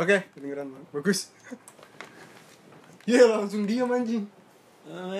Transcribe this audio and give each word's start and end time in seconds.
Oke, 0.00 0.16
kedengeran 0.32 0.72
Bang. 0.72 0.84
Bagus. 0.96 1.28
Iya, 3.08 3.26
langsung 3.26 3.64
diam 3.66 3.90
anjing. 3.90 4.22
Ah, 4.86 5.10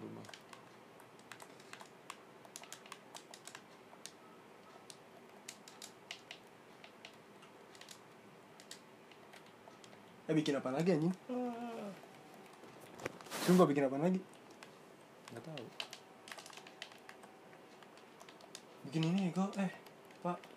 rumah. 0.00 0.24
Eh 10.30 10.32
bikin 10.32 10.56
apa 10.56 10.70
lagi 10.72 10.94
anjing? 10.94 11.12
Sumpah 13.44 13.66
bikin 13.68 13.90
apa 13.90 13.98
lagi? 13.98 14.22
Nggak 15.34 15.44
tahu. 15.44 15.66
Bikin 18.88 19.02
ini 19.04 19.34
kok. 19.34 19.52
Eh, 19.58 19.68
Pak. 20.22 20.52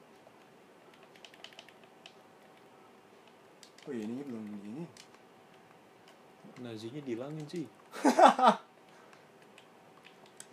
Oh 3.85 3.93
iya, 3.93 4.01
ini 4.01 4.21
belum 4.25 4.43
ini. 4.65 4.85
Nazinya 6.65 7.01
dihilangin 7.05 7.45
sih. 7.45 7.65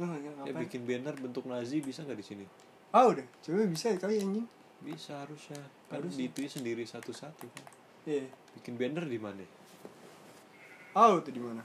Ngapain? 0.03 0.59
bikin 0.67 0.83
banner 0.83 1.15
bentuk 1.15 1.47
Nazi 1.47 1.79
bisa 1.79 2.03
nggak 2.03 2.19
di 2.19 2.27
sini? 2.27 2.45
Ah 2.91 3.07
udah, 3.07 3.25
coba 3.45 3.65
bisa 3.71 3.95
kali 3.97 4.19
anjing. 4.19 4.49
Bisa 4.83 5.23
harusnya. 5.23 5.63
Kan 5.87 6.03
Harusnya. 6.03 6.27
di 6.27 6.43
itu 6.43 6.51
sendiri 6.51 6.83
satu-satu 6.83 7.47
kan. 7.47 7.67
Iya. 8.05 8.27
Bikin 8.59 8.75
banner 8.75 9.07
di 9.07 9.19
mana? 9.23 9.45
Ah 10.93 11.15
tuh 11.23 11.31
di 11.33 11.39
mana? 11.39 11.63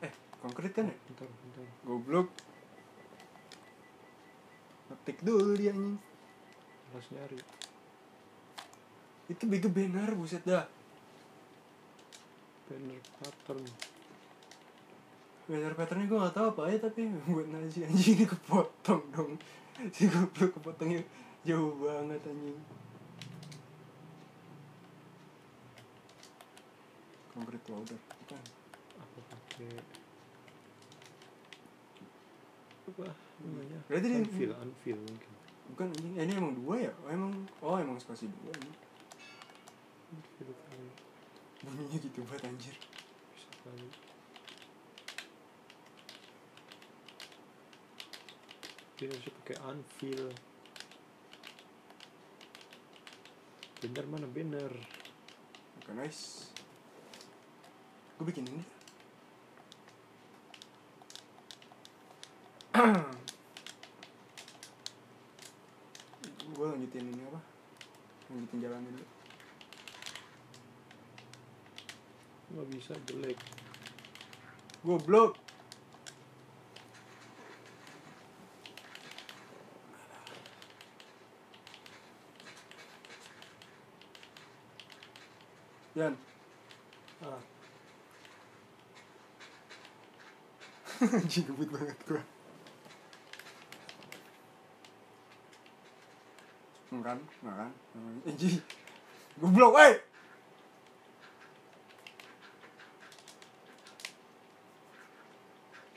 Eh, 0.00 0.12
konkret 0.40 0.72
kan 0.72 0.88
ya? 0.88 0.96
Bentar, 1.06 1.28
bentar. 1.28 1.64
Goblok. 1.84 2.49
Ngetik 4.90 5.22
dulu 5.22 5.54
dia 5.54 5.70
anjing. 5.70 6.02
Harus 6.90 7.08
nyari. 7.14 7.38
Itu 9.30 9.46
bego 9.46 9.70
banner 9.70 10.10
buset 10.18 10.42
dah. 10.42 10.66
Banner 12.66 12.98
pattern. 13.22 13.62
Banner 15.46 15.72
patternnya 15.78 16.10
gue 16.10 16.18
gak 16.18 16.34
tau 16.34 16.50
apa 16.50 16.66
ya 16.66 16.78
tapi 16.82 17.06
buat 17.30 17.46
nasi 17.46 17.86
anjing 17.86 18.18
ini 18.18 18.26
kepotong 18.26 19.02
dong. 19.14 19.32
Si 19.96 20.04
goblok 20.12 20.60
kepotongnya 20.60 21.00
jauh 21.46 21.72
banget 21.80 22.20
anjing. 22.26 22.58
Konkret 27.32 27.62
powder, 27.64 27.96
bukan. 27.96 28.44
Aku 29.00 29.18
pakai 29.30 29.72
apa 32.90 33.29
namanya? 33.44 33.78
Berarti 33.88 34.06
dia- 34.08 34.20
unfeel, 34.20 34.52
unfeel 34.56 34.98
mungkin. 35.00 35.30
Bukan 35.70 35.86
anjing, 35.94 36.14
ini 36.18 36.32
emang 36.34 36.54
dua 36.58 36.74
ya? 36.88 36.92
Oh 37.06 37.10
emang, 37.10 37.32
oh 37.62 37.76
emang 37.78 37.96
spasi 37.96 38.26
dua 38.26 38.52
kali. 38.52 38.72
Bunyinya 41.60 41.98
gitu 42.00 42.24
banget 42.26 42.50
anjir. 42.50 42.76
Dia 48.98 49.06
harusnya 49.08 49.32
pakai 49.40 49.56
unfeel. 49.64 50.24
Banner 53.80 54.04
mana 54.12 54.28
banner? 54.28 54.72
Oke 55.80 55.92
nice. 55.96 56.52
Gue 58.20 58.28
bikin 58.28 58.44
ini. 58.44 58.64
gue 66.60 66.68
lanjutin 66.68 67.08
ini 67.08 67.24
apa? 67.24 67.40
Lanjutin 68.28 68.60
jalan 68.60 68.84
dulu. 68.84 69.04
Nggak 72.52 72.66
bisa 72.68 72.92
jelek. 73.08 73.38
Goblok. 74.84 75.40
Yan. 85.96 86.12
Ah, 87.24 87.40
Anjing 91.08 91.48
banget 91.56 91.96
gua. 92.04 92.39
Makan, 96.90 97.22
makan. 97.46 97.70
Anjing. 98.26 98.58
Goblok, 99.38 99.78
eh. 99.78 99.94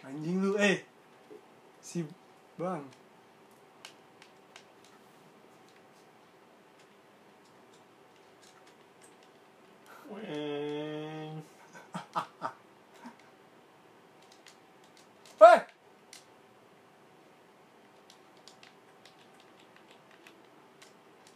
Anjing 0.06 0.38
lu, 0.38 0.54
eh. 0.62 0.86
Si 1.82 2.06
Bang. 2.62 2.86
Weng. 10.14 10.30
Eh. 10.30 10.64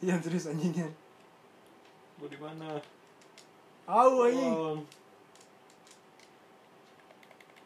Iya 0.08 0.24
serius 0.24 0.48
anjingnya. 0.48 0.88
Gua 2.16 2.32
di 2.32 2.40
mana? 2.40 2.80
Au 3.84 4.24
anjing. 4.24 4.56
Tolong. 4.56 4.88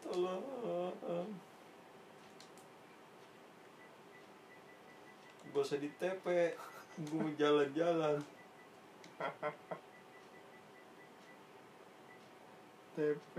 Tolong. 0.02 1.30
Gak 5.54 5.62
usah 5.62 5.78
di 5.78 5.86
TP. 6.02 6.26
Gue 7.06 7.30
jalan-jalan. 7.38 8.18
TP. 12.98 13.34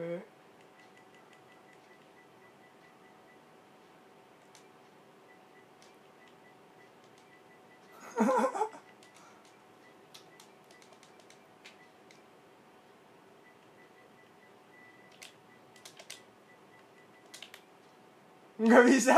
Nggak 18.63 18.83
bisa. 18.87 19.17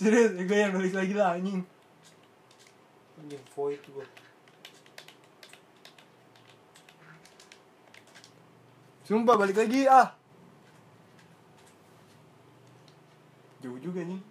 Serius, 0.00 0.32
gue 0.32 0.56
yang 0.56 0.72
balik 0.72 0.96
lagi 0.96 1.12
lah 1.14 1.36
anjing. 1.36 1.62
Anjing 3.20 3.44
void 3.52 3.84
gua. 3.92 4.08
Sumpah 9.04 9.36
balik 9.36 9.60
lagi 9.60 9.84
ah. 9.86 10.16
Jauh 13.60 13.76
juga 13.76 14.00
nih. 14.02 14.29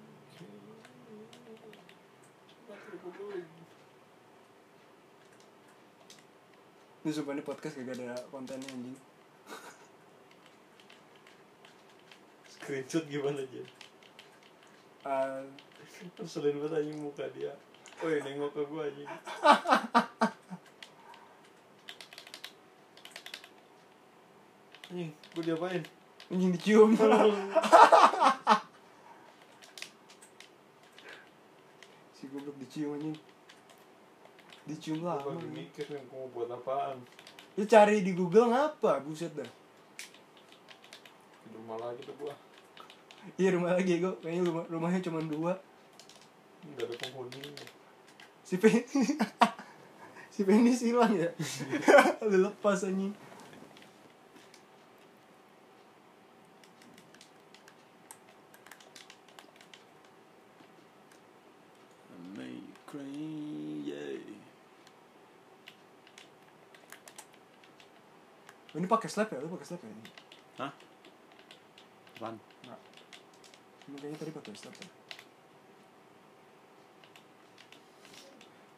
Ini 7.00 7.12
sumpah 7.16 7.34
ini 7.36 7.44
podcast 7.44 7.80
gak 7.80 7.96
ada 8.00 8.16
kontennya 8.32 8.68
anjing. 8.72 8.98
Screenshot 12.48 13.04
gimana 13.08 13.44
aja? 13.44 13.64
Ah, 15.04 15.44
Ngeselin 16.20 16.64
banget 16.64 16.80
anjing 16.80 17.00
muka 17.04 17.28
dia. 17.36 17.52
Woi, 18.00 18.24
nengok 18.24 18.56
ke 18.56 18.62
gua 18.68 18.88
anjing. 18.88 19.12
Anjing, 24.90 25.12
gua 25.36 25.44
diapain? 25.46 25.84
anjing 26.30 26.54
dicium. 26.54 26.94
si 32.20 32.28
goblok 32.30 32.54
dicium 32.80 32.96
anjing. 32.96 33.18
Dicium 34.64 35.00
lah. 35.04 35.20
Lagi 35.20 35.48
mikir 35.52 35.86
nih, 35.92 36.04
mau 36.08 36.32
buat 36.32 36.48
apaan. 36.48 37.04
Lu 37.60 37.68
cari 37.68 38.00
di 38.00 38.16
Google 38.16 38.56
ngapa? 38.56 39.04
Buset 39.04 39.36
dah. 39.36 39.50
Tidur 41.44 41.60
malah 41.68 41.92
gitu 42.00 42.16
gua. 42.16 42.32
iya 43.36 43.52
rumah 43.52 43.76
lagi 43.76 44.00
gue 44.00 44.10
kayaknya 44.24 44.48
rumah 44.48 44.64
rumahnya 44.72 45.04
cuma 45.06 45.20
dua 45.20 45.54
Udah 46.72 46.88
ada 46.88 46.96
penghuni. 46.98 47.52
si 48.42 48.56
Pe 48.58 48.72
si 50.34 50.42
penis 50.48 50.80
hilang 50.82 51.14
ya 51.14 51.28
lu 52.32 52.48
lepas 52.48 52.88
anjing 52.88 53.12
Make 62.36 62.64
crazy. 62.86 64.24
Oh, 68.48 68.56
ini 68.78 68.86
pakai 68.86 69.10
slap 69.10 69.34
ya 69.34 69.42
lu 69.42 69.50
pakai 69.50 69.66
slap 69.66 69.82
ya 69.82 69.90
ini 69.90 70.04
Hah? 70.62 70.72
Apaan? 72.20 72.36
Ini 73.90 73.96
kayaknya 73.98 74.18
tadi 74.22 74.32
pakai 74.36 74.54
slap 74.54 74.76
ya 74.78 74.88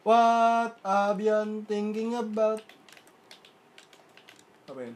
What 0.02 0.80
I've 0.82 1.20
been 1.20 1.68
thinking 1.68 2.16
about 2.16 2.64
Apa? 4.72 4.88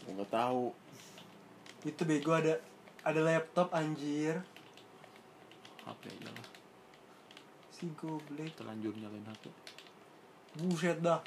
Gua 0.00 0.12
nggak 0.16 0.32
tahu. 0.32 0.72
Itu 1.84 2.02
bego 2.08 2.32
ada 2.32 2.56
ada 3.00 3.20
laptop 3.24 3.72
anjir 3.72 4.36
HP 5.88 6.02
aja 6.12 6.28
lah. 6.28 6.48
Si 7.72 7.88
goblok 7.96 8.52
Terlanjur 8.54 8.92
nyalain 8.96 9.24
HP. 9.24 9.44
Buset 10.60 10.98
dah 11.00 11.22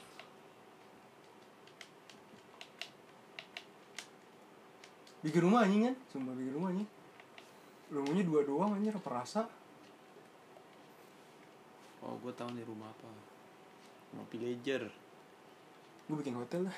Bikin 5.23 5.39
rumah 5.39 5.63
anjing 5.63 5.87
kan? 5.87 5.95
Sumpah 6.11 6.35
bikin 6.35 6.53
rumah 6.59 6.69
anjing 6.75 6.89
Rumahnya 7.87 8.23
dua 8.27 8.43
doang 8.43 8.75
anjir 8.75 8.91
apa 8.91 9.09
rasa 9.09 9.47
Oh, 12.03 12.19
gua 12.19 12.35
tahu 12.35 12.51
nih 12.51 12.67
rumah 12.67 12.91
apa. 12.91 13.07
Rumah 14.11 14.27
villager. 14.27 14.91
Gue 16.03 16.19
bikin 16.19 16.35
hotel 16.35 16.67
lah 16.67 16.75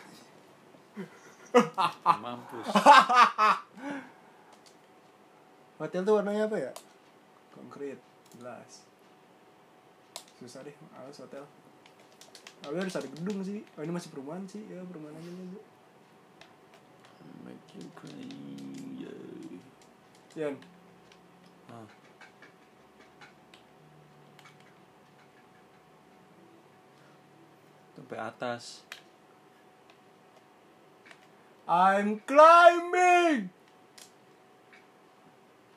Mampus. 2.22 2.68
Hotel 5.76 6.02
tuh 6.08 6.16
warnanya 6.16 6.48
apa 6.48 6.58
ya? 6.60 6.72
Konkret, 7.52 8.00
jelas. 8.36 8.88
Susah 10.40 10.64
deh, 10.64 10.76
males 10.96 11.20
hotel. 11.20 11.44
Tapi 12.64 12.76
harus 12.80 12.96
ada 12.96 13.08
gedung 13.12 13.44
sih. 13.44 13.60
Oh 13.76 13.84
ini 13.84 13.92
masih 13.92 14.10
perumahan 14.12 14.48
sih, 14.48 14.64
ya 14.72 14.80
perumahan 14.88 15.16
aja 15.20 15.32
dulu. 15.32 15.60
Make 17.44 17.72
you 17.76 17.88
crazy. 17.96 19.60
Yan, 20.36 20.56
Ah. 21.72 21.88
Sampai 27.96 28.18
atas. 28.22 28.86
I'm 31.66 32.22
climbing. 32.30 33.50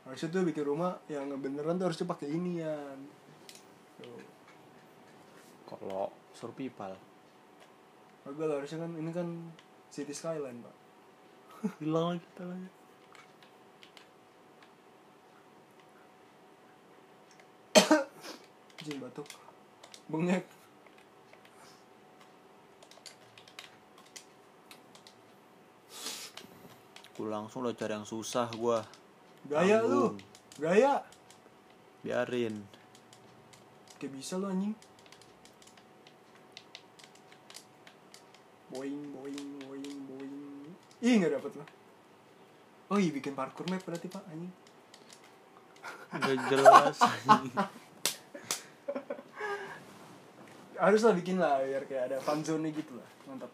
Harusnya 0.09 0.33
tuh 0.33 0.41
bikin 0.41 0.65
rumah 0.65 0.97
yang 1.13 1.29
beneran 1.37 1.77
tuh 1.77 1.93
harusnya 1.93 2.09
pakai 2.09 2.33
ini. 2.33 2.65
Tuh. 4.01 4.25
Kalau 5.69 6.09
survival 6.33 6.97
Agak 8.25 8.61
harusnya 8.61 8.89
kan 8.89 8.93
ini 8.97 9.11
kan 9.13 9.29
city 9.93 10.17
skyline 10.17 10.65
pak. 10.65 10.77
hilang 11.85 12.17
lagi 12.17 12.25
kita 12.25 12.45
lagi. 12.45 12.69
Jin 18.85 19.01
batuk. 19.01 19.29
Bengek. 20.09 20.45
Gue 27.17 27.29
langsung 27.29 27.67
udah 27.67 27.75
cari 27.75 27.93
yang 27.97 28.07
susah 28.07 28.47
gua. 28.55 28.98
Gaya 29.49 29.81
lu. 29.81 30.12
Tanggung. 30.12 30.17
Gaya. 30.61 30.95
Biarin. 32.05 32.56
Kayak 33.97 34.12
bisa 34.15 34.37
lu 34.37 34.47
anjing. 34.47 34.77
Boing, 38.69 39.00
boing, 39.17 39.49
boing, 39.65 39.99
boing. 40.05 40.69
Ih, 41.00 41.15
nggak 41.17 41.41
dapet 41.41 41.53
lah. 41.56 41.69
Oh 42.93 43.00
iya, 43.00 43.09
bikin 43.09 43.33
parkour 43.33 43.65
map 43.73 43.81
berarti 43.85 44.12
pak 44.12 44.23
anjing. 44.29 44.53
Udah 46.12 46.37
jelas. 46.53 46.97
Harus 50.79 51.00
lah 51.03 51.15
bikin 51.17 51.43
lah 51.43 51.59
biar 51.65 51.85
kayak 51.89 52.05
ada 52.12 52.17
fun 52.21 52.45
zone 52.45 52.71
gitu 52.71 52.95
lah. 52.95 53.09
Mantap. 53.27 53.50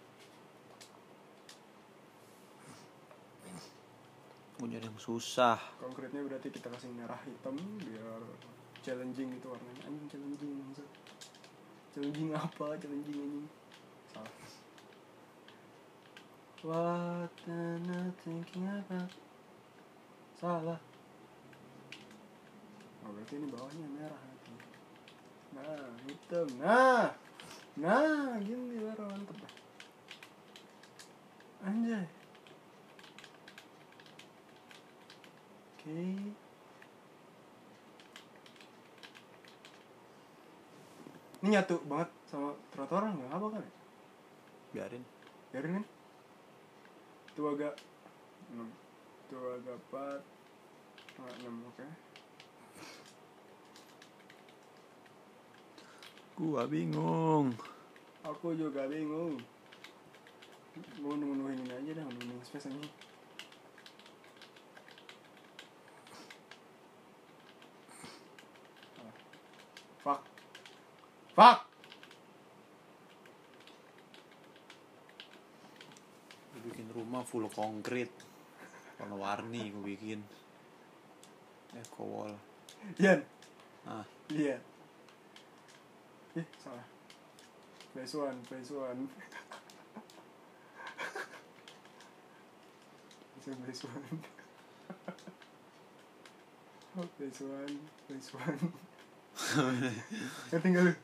Nyari 4.75 4.91
yang 4.91 4.99
susah. 4.99 5.55
Konkretnya 5.79 6.27
berarti 6.27 6.51
kita 6.51 6.67
kasih 6.67 6.91
merah 6.99 7.23
hitam 7.23 7.55
biar 7.79 8.19
challenging 8.83 9.31
itu 9.31 9.47
warnanya 9.47 9.87
anjing 9.87 10.09
challenging 10.11 10.51
maksud. 10.67 10.91
Challenging 11.95 12.35
apa? 12.35 12.67
Challenging 12.83 13.19
anjing. 13.23 13.47
Salah. 14.11 14.51
What 16.67 17.39
am 17.47 17.87
I 17.87 18.11
thinking 18.27 18.67
about? 18.67 19.15
Salah. 20.43 20.81
Oh, 23.07 23.11
berarti 23.15 23.35
ini 23.39 23.47
bawahnya 23.55 23.87
merah. 23.95 24.23
Nah, 25.55 25.87
hitam. 26.03 26.49
Nah. 26.59 27.15
Nah, 27.79 28.43
gini 28.43 28.83
baru 28.83 29.07
mantep. 29.07 29.39
Anjay. 31.63 32.24
Ini 35.95 36.35
nyatu 41.55 41.77
banget 41.87 42.11
sama 42.27 42.51
trotoar 42.75 43.15
nggak 43.15 43.31
apa 43.31 43.47
kan 43.53 43.61
ya? 43.63 43.73
Biarin. 44.75 45.05
Biarin 45.55 45.79
kan? 45.79 45.85
Itu 47.35 47.51
agak 47.51 47.75
6 48.55 48.63
Itu 49.27 49.37
agak 49.39 49.79
4 49.91 50.23
Agak 51.19 51.37
6 51.43 51.71
oke 51.71 51.87
Gua 56.35 56.63
bingung. 56.67 57.55
Aku 58.23 58.55
juga 58.55 58.87
bingung 58.87 59.43
Mau 61.03 61.15
nemuin 61.15 61.67
ini 61.67 61.75
aja 61.75 61.91
dah, 61.99 62.07
nemuin 62.07 62.43
space 62.43 62.71
aja 62.71 62.87
Fuck 70.07 70.23
Fuck. 71.35 71.67
Bikin 76.65 76.87
rumah 76.95 77.27
full 77.27 77.51
konkret. 77.51 78.09
Warna-warni 79.03 79.75
gue 79.75 79.83
bikin. 79.83 80.23
Eco 81.75 82.03
wall. 82.07 82.35
Ian 83.03 83.21
Ah, 83.85 84.07
Lihat 84.33 84.63
Eh, 86.35 86.47
salah. 86.59 86.83
Phase 87.95 88.15
one, 88.19 88.39
phase 88.47 88.75
one. 88.75 89.07
Itu 93.39 93.55
phase 93.67 93.85
one. 93.87 94.19
Oh, 96.95 97.03
phase 97.19 97.43
one, 97.43 97.75
phase 98.07 98.31
one. 98.35 98.71
Ya 100.55 100.59
tinggal 100.63 100.95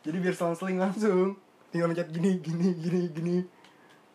Jadi 0.00 0.16
biar 0.16 0.32
selang-seling 0.32 0.80
langsung 0.80 1.36
Tinggal 1.70 1.92
mencet 1.92 2.10
gini, 2.10 2.40
gini, 2.40 2.68
gini, 2.74 3.00
gini 3.12 3.36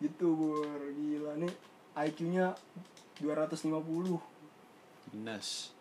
Gitu, 0.01 0.27
Bor 0.35 0.81
Gila 0.91 1.39
nih 1.39 1.53
IQ-nya 1.95 2.51
250 3.23 4.19
dinas. 5.15 5.71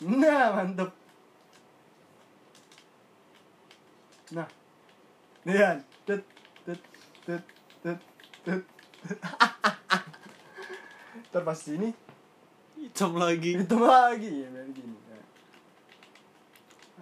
Nah, 0.00 0.56
mantep. 0.56 0.88
Nah. 4.32 4.48
Lihat. 5.44 5.84
Tet, 6.08 6.24
tet, 6.64 6.80
tet, 7.28 7.44
tet, 7.84 8.00
tet. 8.44 8.62
Ntar 11.28 11.42
pas 11.44 11.58
sini, 11.58 11.92
Hitam 12.78 13.18
lagi. 13.20 13.58
hitam 13.58 13.82
lagi. 13.84 14.44
Ya, 14.44 14.48
gini. 14.72 14.96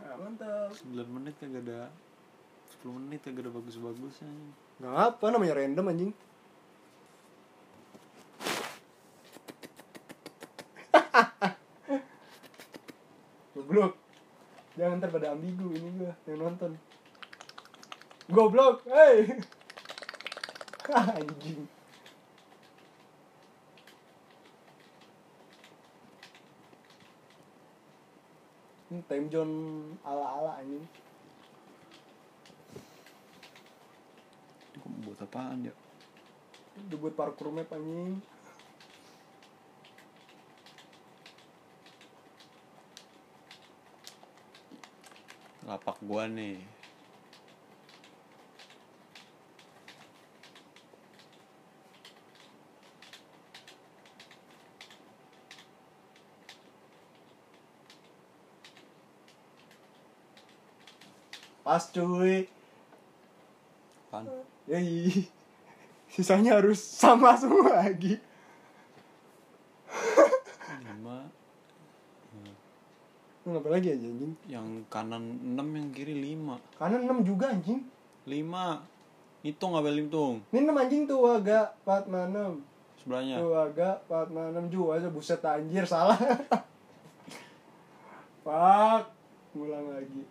Mantap. 0.02 0.74
9 0.74 1.06
menit 1.06 1.38
kagak 1.38 1.62
ada 1.66 1.90
10 2.82 2.98
menit 2.98 3.22
kagak 3.22 3.46
ada 3.46 3.54
bagus-bagusnya 3.54 4.26
nggak 4.82 4.96
apa 4.98 5.30
namanya 5.30 5.54
random 5.58 5.90
anjing. 5.90 6.12
Goblok. 13.54 13.94
Jangan 14.74 14.98
ntar 14.98 15.14
pada 15.14 15.30
ambigu 15.36 15.70
ini 15.76 15.88
gua 16.00 16.16
yang 16.26 16.38
nonton. 16.42 16.74
Goblok 18.32 18.82
hei 18.90 19.38
anjing 21.18 21.68
ini 28.92 29.00
time 29.08 29.26
zone 29.32 29.56
ala-ala 30.04 30.60
anjing. 30.60 30.84
Ini 34.68 34.76
kok 34.76 34.92
buat 35.08 35.24
apaan 35.24 35.64
ya 35.64 35.72
Udah 36.76 36.98
buat 37.00 37.16
parkour 37.16 37.48
map 37.56 37.72
anjing. 37.72 38.20
Lapak 45.64 45.96
gua 46.04 46.28
nih 46.28 46.60
Pas 61.62 61.86
cuy. 61.94 62.50
Apaan? 64.12 64.28
Yoi. 64.68 65.24
Sisanya 66.12 66.60
harus 66.60 66.76
sama 66.76 67.32
semua 67.32 67.80
lagi. 67.80 68.20
5 69.88 70.84
Lu 73.42 73.48
ngapa 73.56 73.72
lagi 73.72 73.96
aja 73.96 74.04
anjing? 74.04 74.36
Yang 74.44 74.84
kanan 74.92 75.24
6 75.56 75.64
yang 75.64 75.88
kiri 75.96 76.36
5 76.36 76.76
Kanan 76.76 77.08
6 77.08 77.24
juga 77.24 77.56
anjing. 77.56 77.80
5 78.28 78.36
Hitung 79.42 79.74
apa 79.74 79.90
hitung. 79.90 80.38
Ini 80.52 80.68
6 80.68 80.76
anjing 80.76 81.02
tuh 81.08 81.24
agak 81.26 81.72
4 81.88 82.12
6 82.12 82.60
Sebelahnya. 83.00 83.40
Tuh 83.40 83.56
agak 83.56 84.04
4 84.06 84.30
6 84.30 84.68
juga 84.68 85.00
aja. 85.00 85.08
Buset 85.08 85.40
anjir 85.40 85.88
salah. 85.88 86.20
Pak 88.44 89.08
Ngulang 89.56 89.96
lagi 89.96 90.28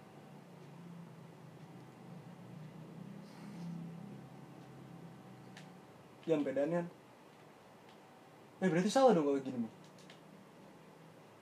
Yan 6.32 6.48
bedanya. 6.48 6.80
Eh 8.64 8.72
berarti 8.72 8.88
salah 8.88 9.12
dong 9.12 9.28
kalau 9.28 9.42
gini 9.44 9.60
mah 9.60 9.74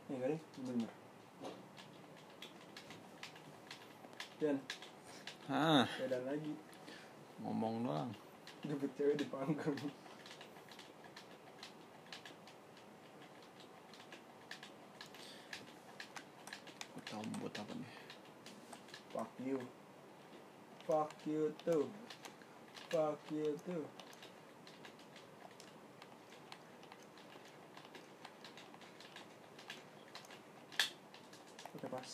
Ya 0.10 0.18
kali 0.18 0.38
bener. 0.66 0.92
Yan. 4.42 4.58
Hah? 5.46 5.86
Beda 6.02 6.18
lagi. 6.26 6.58
Ngomong 7.46 7.86
doang. 7.86 8.10
Jemput 8.66 8.90
cewek 8.98 9.22
di 9.22 9.30
panggung. 9.30 9.78
Mau 17.20 17.36
buat 17.44 17.52
apa 17.52 17.74
nih. 17.76 17.92
Fuck 19.14 19.32
you. 19.44 19.60
Fuck 20.88 21.14
you 21.30 21.54
too. 21.62 21.86
Fuck 22.90 23.20
you 23.30 23.54
too 23.68 23.86
Oke 31.80 31.88
pas 31.88 32.12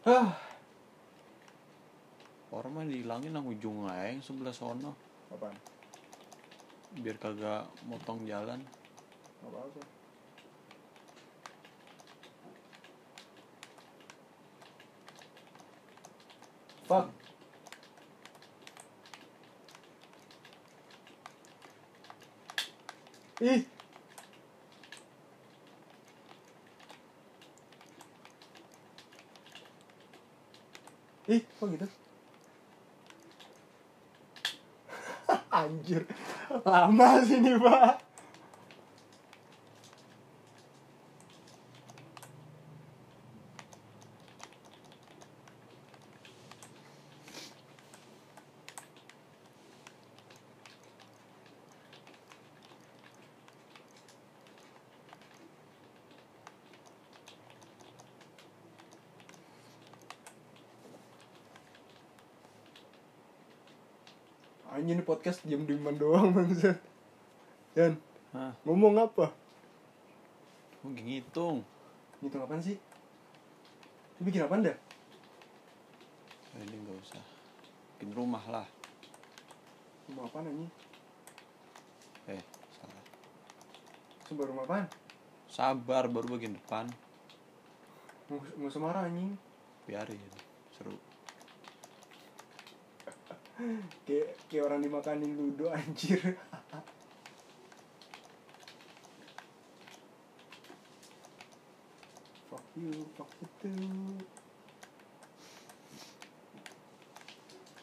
Ah 0.00 0.32
Orang 2.50 2.72
mah 2.72 2.88
dihilangin 2.88 3.36
yang 3.36 3.46
ujung 3.46 3.86
aja 3.86 4.10
yang 4.10 4.24
sebelah 4.24 4.50
sono. 4.50 4.96
Apaan? 5.30 5.54
Biar 6.98 7.14
kagak 7.20 7.68
motong 7.86 8.26
jalan. 8.26 8.58
Apa-apa 9.44 9.80
Fuck. 16.90 17.06
Ih 23.40 23.79
Kok 31.60 31.68
gitu? 31.76 31.84
Anjir, 35.60 36.08
lama 36.64 37.20
sih 37.20 37.36
nih, 37.36 37.60
Pak. 37.60 38.09
Ini 64.90 65.06
podcast 65.06 65.46
diam-diaman 65.46 65.94
doang 65.94 66.32
bangsat. 66.36 66.74
Dan 67.78 67.94
Hah 68.34 68.50
ngomong 68.66 68.98
apa? 68.98 69.30
Gua 70.82 70.90
ngitung 70.90 71.62
Ngitung 72.18 72.42
apaan 72.42 72.58
sih? 72.58 72.74
Lu 74.18 74.26
bikin 74.26 74.42
apaan 74.42 74.66
dah? 74.66 74.74
Ah, 76.54 76.62
Ini 76.66 76.74
gak 76.82 76.98
usah 77.06 77.22
Bikin 77.98 78.10
rumah 78.18 78.42
lah 78.50 78.66
Rumah 80.10 80.26
apaan 80.26 80.50
anjing? 80.50 80.72
Eh 82.26 82.42
salah 82.74 83.02
Sebuah 84.26 84.46
rumah 84.50 84.66
apaan? 84.66 84.86
Sabar 85.46 86.10
baru 86.10 86.34
bagian 86.34 86.58
depan 86.58 86.90
Nggak 88.26 88.58
nggak 88.58 88.70
usah 88.74 88.82
marah 88.82 89.06
anjing 89.06 89.38
Biarin 89.86 90.18
Seru 90.74 90.94
Kayak, 94.08 94.40
kayak 94.48 94.64
orang 94.64 94.80
dimakanin 94.80 95.36
ludo 95.36 95.68
anjir. 95.68 96.16
Fuck 102.48 102.64
you, 102.80 103.04
fuck 103.12 103.30
itu 103.44 103.68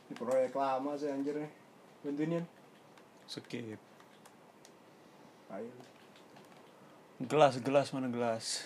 Ini 0.07 0.13
proyek 0.17 0.57
lama 0.57 0.97
sih 0.97 1.13
anjir 1.13 1.37
nih. 1.37 1.51
Bantuin 2.01 2.41
Yan 2.41 2.45
Skip. 3.29 3.81
Ayo. 5.53 5.69
Gelas, 7.21 7.61
gelas 7.61 7.93
mana 7.93 8.09
gelas? 8.09 8.65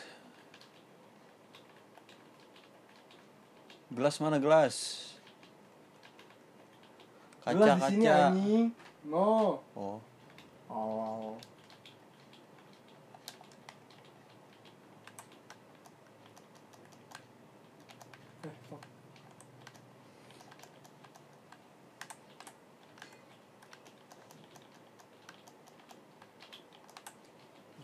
Gelas 3.92 4.16
mana 4.24 4.40
gelas? 4.40 5.11
Kaca, 7.42 7.74
di 7.76 7.82
sini 7.90 8.06
kaca. 8.06 8.28
anjing 8.30 8.66
No 9.10 9.30
Oh, 9.76 9.98
Oh 10.70 11.34
Eh, 18.42 18.56
fuck. 18.70 18.82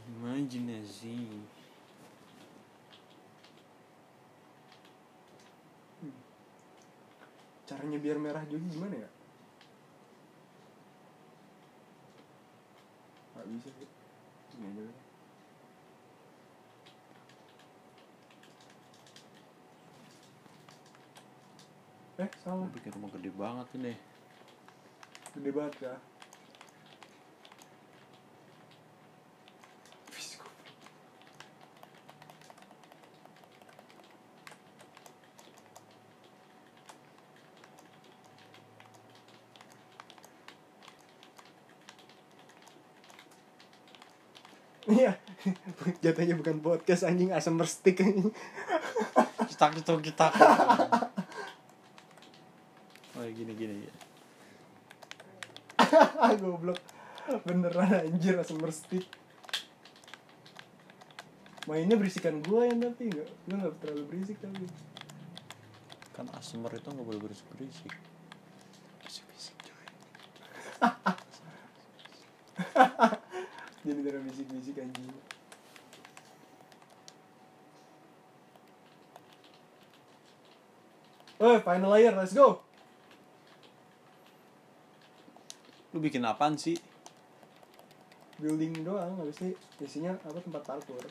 imajinasi. 0.09 1.13
Caranya 7.67 7.99
biar 7.99 8.17
merah 8.17 8.43
juga 8.47 8.63
gimana 8.71 8.95
ya? 9.03 9.09
Eh, 22.17 22.31
salah. 22.43 22.67
Bikin 22.73 22.91
rumah 22.97 23.13
gede 23.13 23.29
banget 23.37 23.67
ini. 23.77 23.93
Gede 25.37 25.49
banget 25.53 25.75
ya. 25.85 25.95
Iya, 44.87 45.19
jatuhnya 46.03 46.39
bukan 46.39 46.63
podcast 46.63 47.03
anjing 47.03 47.35
asam 47.35 47.59
stick 47.67 47.99
anjing. 47.99 48.31
Cetak 49.51 49.83
cetak 49.83 49.99
cetak 49.99 50.33
Oh 53.19 53.23
ya, 53.25 53.31
gini 53.35 53.51
gini. 53.51 53.83
Goblok. 56.41 56.79
Beneran 57.43 58.07
anjir 58.07 58.39
asam 58.39 58.63
stick. 58.71 59.03
Mainnya 61.67 61.99
berisikan 61.99 62.39
gua 62.39 62.63
yang 62.63 62.79
tapi 62.79 63.11
enggak, 63.11 63.27
gua 63.43 63.55
enggak 63.59 63.75
terlalu 63.83 64.03
berisik 64.07 64.39
tapi. 64.39 64.71
Kan 66.15 66.31
asmer 66.31 66.71
itu 66.71 66.87
nggak 66.87 67.05
boleh 67.05 67.21
berisik 67.21 67.45
berisik 67.53 67.93
Berisik 69.03 69.23
berisik 69.29 69.55
coy 69.61 69.85
Jadi 73.87 74.03
beneran 74.03 74.27
bisik-bisik 74.27 74.83
anjing. 74.83 75.07
Oh, 81.39 81.55
final 81.63 81.95
layer, 81.95 82.11
let's 82.11 82.35
go. 82.35 82.59
Lu 85.95 86.03
bikin 86.03 86.27
apaan 86.27 86.59
sih? 86.59 86.75
Building 88.43 88.83
doang, 88.83 89.15
habis 89.23 89.39
ini 89.39 89.55
isinya 89.79 90.19
apa 90.19 90.43
tempat 90.43 90.67
parkour. 90.67 91.07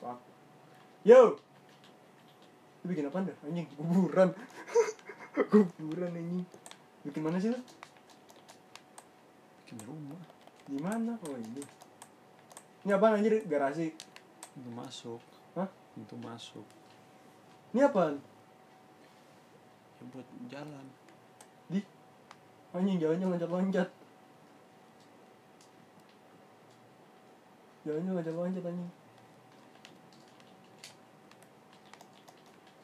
Fuck. 0.00 0.22
Yo. 1.00 1.40
Lu 2.84 2.84
bikin 2.92 3.08
apa 3.08 3.24
dah? 3.24 3.36
Anjing, 3.48 3.64
kuburan. 3.72 4.36
kuburan 5.50 6.12
anjing. 6.12 6.44
Bikin 7.08 7.22
mana 7.24 7.40
sih 7.40 7.48
lu? 7.48 7.60
Bikin 9.64 9.80
rumah 9.88 10.20
Di 10.68 10.76
mana? 10.76 11.16
Oh, 11.24 11.36
ini. 11.40 11.64
Ini 12.84 12.92
apaan 12.92 13.16
anjir? 13.16 13.40
Garasi. 13.48 13.96
Pintu 14.52 14.70
masuk 14.76 15.22
Hah? 15.56 15.68
Pintu 15.94 16.18
masuk 16.20 16.66
Ini 17.72 17.86
apaan? 17.88 18.20
Ya 20.00 20.02
buat 20.10 20.26
jalan 20.52 20.86
Di 21.70 21.80
anjing 22.76 22.98
jalannya 23.00 23.26
loncat-loncat. 23.30 23.88
Jalannya 27.88 28.10
loncat-loncat 28.20 28.64
anjing. 28.68 28.99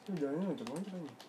Itu 0.07 0.23
jalannya 0.23 0.55
loncat-loncat 0.55 0.93
anjing. 0.95 1.19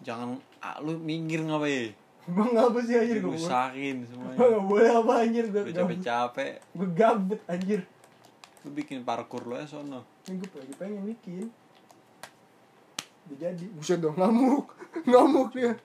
Jangan 0.00 0.40
ah, 0.64 0.80
Lu 0.80 0.96
minggir 0.96 1.44
ngapain 1.44 1.92
Bang 2.24 2.56
ngapa 2.56 2.80
sih 2.80 2.96
anjir 2.96 3.20
gue? 3.20 3.36
Rusakin 3.36 4.08
Gak 4.08 4.16
semuanya 4.16 4.60
boleh 4.64 4.88
apa 4.88 5.12
anjir 5.28 5.44
gue 5.52 5.60
Gue 5.60 5.76
gabut. 5.76 6.00
capek-capek 6.00 6.52
Gue 6.72 6.88
gabut 6.96 7.40
anjir. 7.44 7.80
Lu 8.64 8.72
bikin 8.72 9.04
parkour 9.04 9.44
lo 9.44 9.60
ya 9.60 9.68
sono 9.68 10.08
Ini 10.24 10.40
gue 10.40 10.48
lagi 10.56 10.74
pengen 10.80 11.04
bikin. 11.04 11.52
Udah 13.28 13.36
jadi. 13.36 13.64
Buset 13.76 14.00
dong 14.00 14.16
ngamuk. 14.16 14.72
Ngamuk 15.12 15.52
dia. 15.52 15.76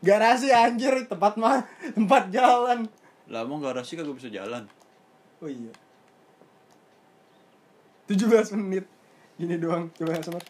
Garasi 0.00 0.48
anjir 0.56 1.04
tempat 1.04 1.36
mah 1.36 1.68
tempat 1.92 2.32
jalan. 2.32 2.88
Lah 3.28 3.44
mau 3.44 3.60
garasi 3.60 3.92
kagak 3.92 4.16
bisa 4.16 4.32
jalan 4.32 4.64
Oh 5.42 5.50
iya. 5.50 5.74
17 8.06 8.54
menit. 8.62 8.86
Gini 9.34 9.58
doang, 9.58 9.90
coba 9.98 10.14
yang 10.14 10.22
semat. 10.22 10.46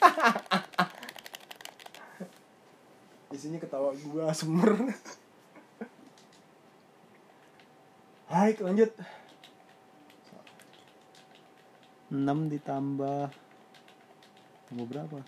Isinya 3.36 3.60
ketawa 3.60 3.92
gua 4.00 4.32
semer. 4.32 4.96
Baik, 8.32 8.56
lanjut. 8.64 8.96
6 12.08 12.24
ditambah 12.24 13.28
Tambah 14.66 14.86
berapa? 14.88 15.20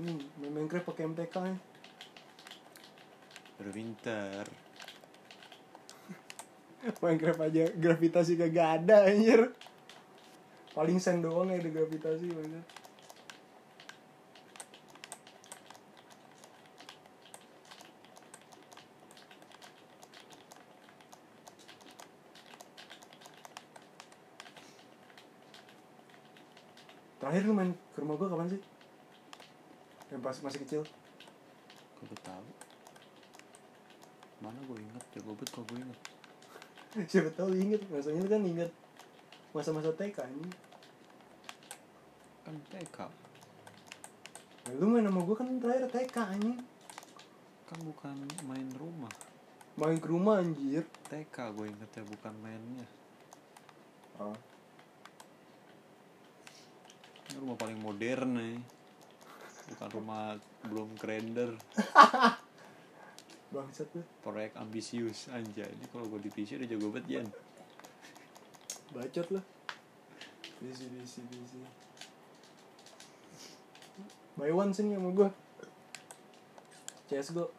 Ini 0.00 0.16
main 0.40 0.64
Minecraft 0.64 0.88
pakai 0.88 1.12
MTK 1.12 1.34
nih. 1.46 1.60
Berwinter 3.60 4.65
Minecraft 7.02 7.42
aja 7.50 7.64
gravitasi 7.74 8.38
kagak 8.38 8.82
ada 8.82 9.10
anjir. 9.10 9.50
Paling 10.70 11.02
sen 11.02 11.18
doang 11.18 11.50
ya 11.50 11.58
ada 11.58 11.70
gravitasi 11.72 12.30
banget. 12.30 12.66
Terakhir 27.16 27.42
lu 27.42 27.58
main 27.58 27.74
ke 27.90 27.98
rumah 27.98 28.14
gua 28.14 28.30
kapan 28.30 28.54
sih? 28.54 28.62
Yang 30.14 30.22
pas 30.22 30.36
masih 30.46 30.60
kecil. 30.62 30.82
Kagak 31.98 32.20
tahu 32.22 32.46
Mana 34.44 34.60
gue 34.68 34.78
inget 34.78 35.04
ya 35.16 35.20
gue 35.24 35.34
bet 35.34 35.48
gue 35.48 35.76
inget 35.80 36.00
Siapa 37.10 37.28
tahu 37.36 37.52
inget, 37.52 37.84
lu 37.92 38.24
kan 38.24 38.40
inget 38.40 38.72
masa-masa 39.52 39.92
TK 39.92 40.24
ini. 40.32 40.48
Kan 42.44 42.56
TK 42.72 42.98
Nah, 44.66 44.74
lu 44.82 44.90
main 44.90 45.06
sama 45.06 45.22
gua 45.22 45.36
kan 45.38 45.46
terakhir 45.62 45.86
TK 45.92 46.16
anjing. 46.16 46.58
Kan 47.70 47.78
bukan 47.86 48.16
main 48.46 48.66
rumah 48.74 49.12
Main 49.78 50.00
ke 50.00 50.08
rumah 50.08 50.40
anjir. 50.42 50.88
TK 51.06 51.36
gue 51.54 51.66
inget 51.70 51.90
ya 52.00 52.02
bukan 52.02 52.34
mainnya 52.40 52.88
Oh. 54.16 54.32
Ini 57.28 57.36
rumah 57.44 57.56
paling 57.60 57.78
modern 57.84 58.30
nih 58.40 58.56
Bukan 59.68 59.88
rumah 59.92 60.40
belum 60.64 60.96
kerender 60.96 61.52
Bangsat 63.54 63.88
lu. 63.94 64.02
Proyek 64.26 64.58
ambisius 64.58 65.30
Anjay 65.30 65.70
Ini 65.70 65.86
kalau 65.94 66.10
gue 66.10 66.18
di 66.26 66.30
PC 66.34 66.58
udah 66.58 66.68
jago 66.68 66.90
banget 66.90 67.06
Jan 67.06 67.28
Bacot 68.94 69.26
lu. 69.34 69.40
Bisi 70.56 70.88
bisi 70.88 71.20
bisi. 71.28 71.58
Buy 74.40 74.52
one 74.54 74.72
sini 74.72 74.96
sama 74.96 75.10
gua. 75.12 75.28
CSGO. 77.10 77.50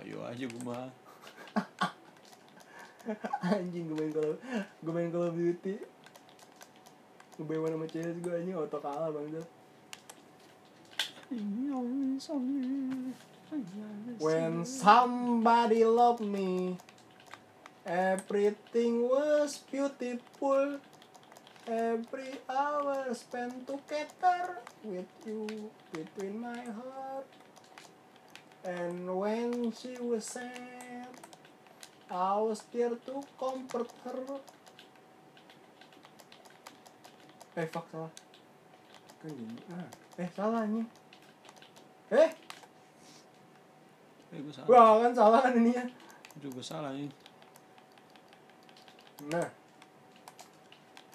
Ayo 0.00 0.24
aja 0.24 0.44
gue 0.48 0.62
mah 0.64 0.90
anjing 3.52 3.84
gue 3.86 3.96
main 4.00 4.10
kalau 4.10 4.34
gue 4.80 4.92
main 4.96 5.12
Call 5.12 5.28
of 5.28 5.36
Duty. 5.36 5.76
Gue 7.36 7.44
buy 7.44 7.58
one 7.60 7.74
sama 7.76 7.86
CSGO 7.90 8.30
anjing 8.32 8.56
auto 8.56 8.78
kalah 8.80 9.12
bangsat. 9.12 9.46
When 14.18 14.64
somebody 14.64 15.84
love 15.84 16.20
me, 16.20 16.78
everything 17.86 19.08
was 19.08 19.62
beautiful. 19.70 20.80
Every 21.66 22.40
hour 22.48 23.08
spent 23.14 23.66
together 23.66 24.60
with 24.84 25.08
you 25.24 25.70
between 25.92 26.40
my 26.40 26.60
heart. 26.60 27.26
And 28.64 29.08
when 29.08 29.72
she 29.72 29.96
was 30.00 30.24
sad, 30.24 31.08
I 32.10 32.36
was 32.40 32.62
there 32.72 32.96
to 33.08 33.24
comfort 33.38 33.92
her. 34.04 34.40
Eh, 37.56 37.66
fuck 37.70 37.86
salah. 37.92 38.12
Kan 39.22 39.30
gini. 39.30 39.56
Ah. 39.72 39.88
Eh, 40.18 40.28
salah 40.34 40.66
nih. 40.68 40.86
Eh, 42.12 42.30
Eh 44.34 44.42
gue 44.42 44.50
salah 44.50 44.66
wah 44.66 44.92
kan 45.06 45.12
salah 45.14 45.38
kan 45.46 45.54
ini 45.54 45.70
ya. 45.70 45.84
Itu 46.34 46.50
gue 46.50 46.64
salah 46.64 46.90
nih 46.90 47.06
Nah. 49.30 49.48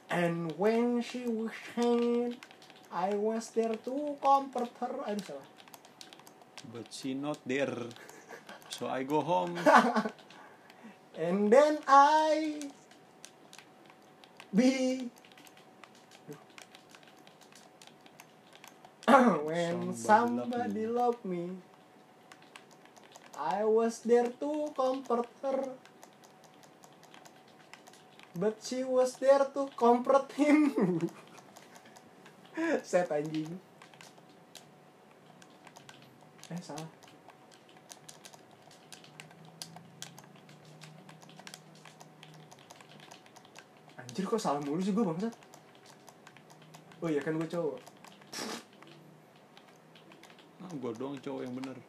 And 0.09 0.55
when 0.57 1.03
she 1.05 1.29
was 1.29 1.53
hanged, 1.77 2.41
I 2.89 3.13
was 3.13 3.53
there 3.53 3.75
to 3.75 4.17
comfort 4.17 4.71
her. 4.81 4.93
Aduh 5.05 5.35
salah. 5.35 5.49
But 6.73 6.89
she 6.89 7.13
not 7.13 7.37
there. 7.45 7.91
So 8.73 8.87
I 8.87 9.03
go 9.03 9.21
home. 9.21 9.59
And 11.19 11.51
then 11.51 11.83
I 11.83 12.63
be 14.55 15.11
when 19.43 19.93
Somebody 19.93 20.47
somebody 20.47 20.87
love 20.87 20.95
loved 20.95 21.25
me, 21.25 21.49
I 23.39 23.63
was 23.63 24.03
there 24.03 24.27
to 24.27 24.67
comfort 24.75 25.31
her. 25.41 25.71
But 28.35 28.59
she 28.59 28.83
was 28.83 29.15
there 29.15 29.47
to 29.55 29.71
comfort 29.79 30.27
him. 30.35 30.75
Set 32.83 33.07
anjing. 33.07 33.55
Eh 36.51 36.59
salah. 36.59 36.89
Anjir 43.95 44.27
kok 44.27 44.43
salah 44.43 44.59
mulu 44.59 44.83
sih 44.83 44.91
gue 44.91 45.05
bangsat. 45.05 45.31
Oh 46.99 47.07
iya 47.07 47.23
kan 47.23 47.39
gue 47.39 47.47
cowok. 47.47 47.79
Nah, 50.59 50.71
gue 50.75 50.91
doang 50.99 51.15
cowok 51.23 51.47
yang 51.47 51.55
bener. 51.55 51.79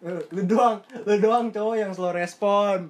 Lu 0.00 0.42
doang, 0.48 0.80
lu 1.04 1.14
doang 1.20 1.52
cowok 1.52 1.76
yang 1.76 1.92
slow 1.92 2.12
respon. 2.16 2.88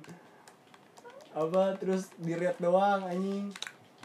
Apa 1.35 1.75
terus 1.79 2.11
di 2.18 2.35
read 2.38 2.55
doang 2.62 3.03
anjing. 3.03 3.51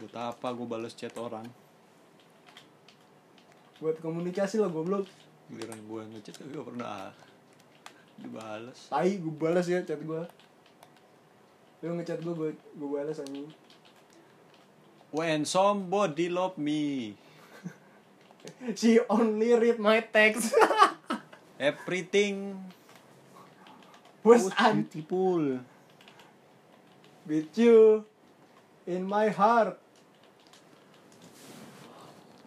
Buat 0.02 0.14
apa 0.34 0.50
gue 0.50 0.66
balas 0.66 0.94
chat 0.94 1.14
orang? 1.14 1.46
Buat 3.78 4.02
komunikasi 4.02 4.58
lah 4.58 4.70
goblok. 4.70 5.06
Giliran 5.46 5.78
gue 5.86 6.02
ngechat 6.18 6.34
kagak 6.42 6.66
pernah 6.66 7.14
dibales. 8.18 8.90
Tai 8.90 9.10
gue 9.10 9.34
balas 9.34 9.66
ya 9.70 9.86
chat 9.86 10.02
gue. 10.02 10.22
Lu 11.86 11.94
ngechat 11.94 12.18
gue 12.26 12.34
gue 12.34 12.50
gue 12.58 12.88
balas 12.90 13.22
anjing. 13.22 13.50
When 15.14 15.46
somebody 15.46 16.26
love 16.26 16.58
me, 16.58 17.14
She 18.78 18.98
only 19.06 19.54
read 19.54 19.78
my 19.78 20.02
text. 20.02 20.50
everything 21.58 22.60
Was 24.26 24.50
beautiful. 24.50 25.62
with 27.26 27.50
you 27.58 28.06
in 28.86 29.02
my 29.06 29.30
heart. 29.30 29.78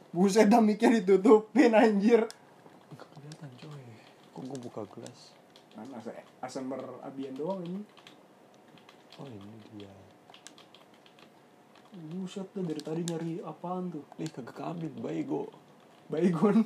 Buset 0.09 0.49
dah 0.49 0.57
mikir 0.57 0.89
ditutupin 0.89 1.75
anjir. 1.77 2.25
Gak 2.97 3.07
kelihatan 3.13 3.51
coy. 3.61 3.83
Kok 4.33 4.41
gue 4.41 4.59
buka 4.65 4.81
gelas? 4.89 5.37
Kan 5.77 5.85
asa 5.93 6.11
ASMR 6.41 6.81
abian 7.05 7.37
doang 7.37 7.61
ini. 7.61 7.85
Oh 9.21 9.29
ini 9.29 9.53
dia. 9.77 9.93
Buset 12.17 12.49
dah 12.57 12.63
dari 12.65 12.81
tadi 12.81 13.01
nyari 13.05 13.33
apaan 13.45 13.93
tuh? 13.93 14.01
Ih 14.17 14.31
kagak 14.33 14.57
keambil, 14.57 14.91
bego. 14.97 15.43
Baygon. 16.09 16.65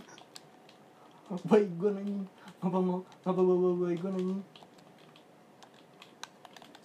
Baygon 1.52 1.99
anjing. 1.99 2.23
Apa 2.63 2.80
mau 2.80 3.04
apa 3.28 3.41
bawa 3.43 3.76
baygon 3.76 4.15
anjing? 4.15 4.41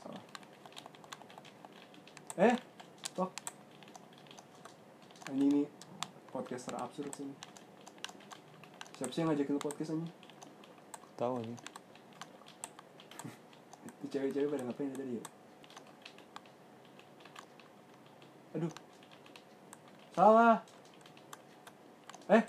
Salah. 0.03 0.23
Eh. 2.39 2.55
Anjing 5.27 5.51
ini 5.51 5.63
podcaster 6.31 6.71
absurd 6.79 7.11
sini. 7.11 7.35
Siapa 8.95 9.11
sih 9.11 9.27
yang 9.27 9.35
ngajakin 9.35 9.59
lu 9.59 9.61
podcast 9.61 9.91
anjing? 9.91 10.15
Tahu 11.19 11.43
nih. 11.43 11.59
Itu 13.99 14.07
cewek-cewek 14.07 14.55
pada 14.55 14.63
ngapain 14.71 14.95
tadi 14.95 15.19
ya? 15.19 15.25
Aduh. 18.55 18.73
Salah. 20.15 20.57
Eh. 22.31 22.45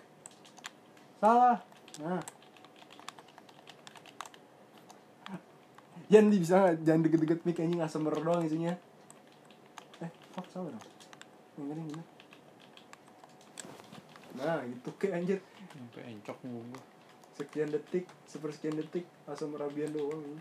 Salah. 1.18 1.58
Nah. 1.98 2.22
Jangan 6.14 6.30
bisa? 6.30 6.58
Jangan 6.78 7.02
deket-deket 7.10 7.42
mic 7.42 7.58
anjing 7.58 7.82
ASMR 7.82 8.22
doang 8.22 8.46
isinya. 8.46 8.78
Fuck 10.40 10.56
salah 10.56 10.72
dong. 10.72 10.88
Yang 11.60 11.68
ini 11.68 11.82
gimana? 11.92 12.06
Nah, 14.40 14.64
gitu 14.72 14.90
kayak 14.96 15.14
anjir. 15.20 15.40
Sampai 15.68 16.16
encok 16.16 16.38
mulu 16.48 16.64
gue. 16.72 16.84
Sekian 17.36 17.68
detik, 17.68 18.08
sepersekian 18.24 18.80
detik 18.80 19.04
ASMR 19.28 19.68
abian 19.68 19.92
doang. 19.92 20.24
anjing. 20.24 20.40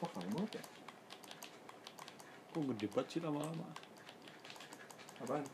Fuck, 0.00 0.16
lama 0.16 0.28
banget 0.40 0.56
ya? 0.56 0.64
Kok 2.48 2.64
gede 2.64 2.86
banget 2.96 3.06
sih 3.12 3.20
lama-lama. 3.20 3.68
Apaan? 5.20 5.44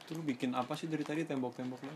Itu 0.00 0.16
lu 0.16 0.24
bikin 0.24 0.56
apa 0.56 0.72
sih 0.80 0.88
dari 0.88 1.04
tadi 1.04 1.28
tembok-tembok 1.28 1.80
lo? 1.84 1.92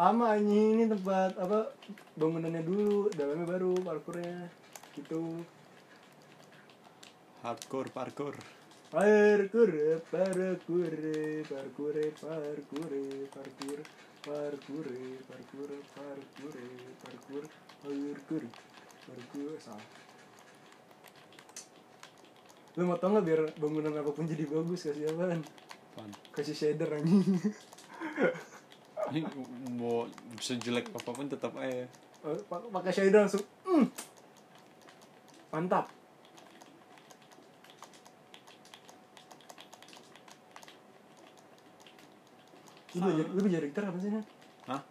Lama 0.00 0.32
anjing 0.32 0.80
ini 0.80 0.84
tempat 0.88 1.36
apa 1.36 1.76
bangunannya 2.16 2.64
dulu 2.64 3.12
dalamnya 3.12 3.44
baru 3.44 3.76
parkurnya 3.84 4.48
gitu 4.96 5.44
Hardcore 7.44 7.92
parkour. 7.92 8.32
parkur 8.88 9.68
parkur 10.08 10.40
parkur 10.64 10.96
parkur 11.44 11.96
parkur 12.16 12.80
parkur 13.28 13.80
parkur 15.28 15.68
parkur 16.00 16.48
parkur 17.04 17.44
parkur 17.84 18.44
parkur 19.04 19.52
salah 19.60 19.88
lu 22.80 22.88
mau 22.88 22.96
tau 22.96 23.12
nggak 23.12 23.24
biar 23.28 23.40
bangunan 23.60 24.00
apa 24.00 24.16
pun 24.16 24.24
jadi 24.24 24.48
bagus 24.48 24.88
kasih 24.88 25.12
apaan 25.12 25.44
Apaan? 25.92 26.10
kasih 26.32 26.56
shader 26.56 26.88
anjing 26.88 27.20
Ini 29.10 29.26
mau 29.74 30.06
sejelek 30.38 30.94
apa 30.94 31.10
pun 31.10 31.26
tetap 31.26 31.52
aja. 31.58 31.86
Pa- 32.20 32.68
pakai 32.68 32.92
shader 32.92 33.24
langsung 33.24 33.40
mm. 33.64 33.84
mantap 35.56 35.88
lu 42.92 43.00
belajar 43.00 43.26
lu 43.32 43.40
belajar 43.40 43.62
gitar 43.64 43.84
kapan 43.88 44.00
sih 44.04 44.10
Nan? 44.12 44.24
Hah? 44.68 44.82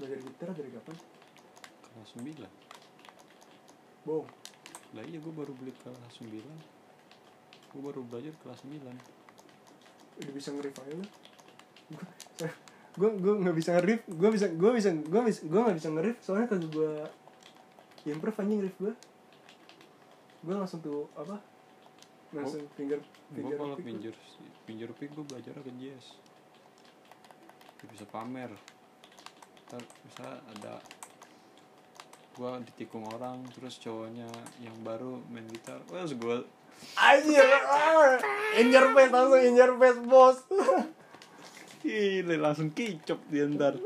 belajar 0.00 0.18
gitar 0.24 0.48
dari 0.56 0.70
kapan 0.72 0.96
Kelas 1.84 2.10
9. 2.16 2.48
bohong 4.08 4.28
Lah 4.96 5.04
iya 5.04 5.20
gue 5.20 5.32
baru 5.36 5.52
beli 5.52 5.76
kelas 5.84 6.24
9. 6.24 6.32
Gue 7.68 7.80
baru 7.84 8.00
belajar 8.08 8.32
kelas 8.40 8.64
9. 8.64 8.80
udah 10.18 10.32
bisa 10.32 10.48
aja 10.56 10.94
lu 10.96 11.04
gue 12.98 13.10
gue 13.14 13.34
nggak 13.46 13.56
bisa 13.56 13.70
nge-riff 13.78 14.02
gue 14.10 14.30
bisa 14.34 14.46
gue 14.50 14.70
bisa 14.74 14.90
gue 14.90 15.20
bisa 15.22 15.40
gue 15.46 15.60
nggak 15.62 15.78
bisa 15.78 15.88
nge-riff 15.94 16.18
soalnya 16.18 16.46
kagak 16.50 16.70
gue 16.74 16.92
improve 18.10 18.38
anjing 18.42 18.60
riff 18.66 18.76
gue 18.82 18.94
gue 20.42 20.54
langsung 20.54 20.82
tuh 20.82 21.06
apa 21.14 21.38
langsung 22.34 22.66
finger 22.76 23.00
Gue 23.32 23.44
finger 23.44 23.56
kalau 23.56 23.76
pick. 23.76 23.86
pinjur 23.88 24.14
pinjur 24.64 24.90
pick 24.96 25.10
gue 25.16 25.24
belajar 25.24 25.52
ke 25.64 25.72
jazz. 25.80 26.16
Dia 27.80 27.88
bisa 27.88 28.04
pamer. 28.08 28.52
Ntar 29.68 29.82
bisa 30.04 30.26
ada 30.56 30.80
gue 32.38 32.50
ditikung 32.70 33.02
orang 33.10 33.42
terus 33.50 33.82
cowoknya 33.82 34.30
yang 34.62 34.76
baru 34.86 35.18
main 35.26 35.42
gitar 35.50 35.82
wah 35.90 36.06
gue 36.06 36.38
Anjir, 36.94 37.42
ah, 37.42 38.14
in 38.54 38.70
your 38.70 38.94
face 38.94 39.10
langsung 39.10 39.42
in 39.42 39.58
your 39.58 39.74
face 39.82 39.98
bos. 40.06 40.38
Gile 41.78 42.34
langsung 42.36 42.74
kicop 42.74 43.22
dia 43.30 43.46
ntar 43.46 43.78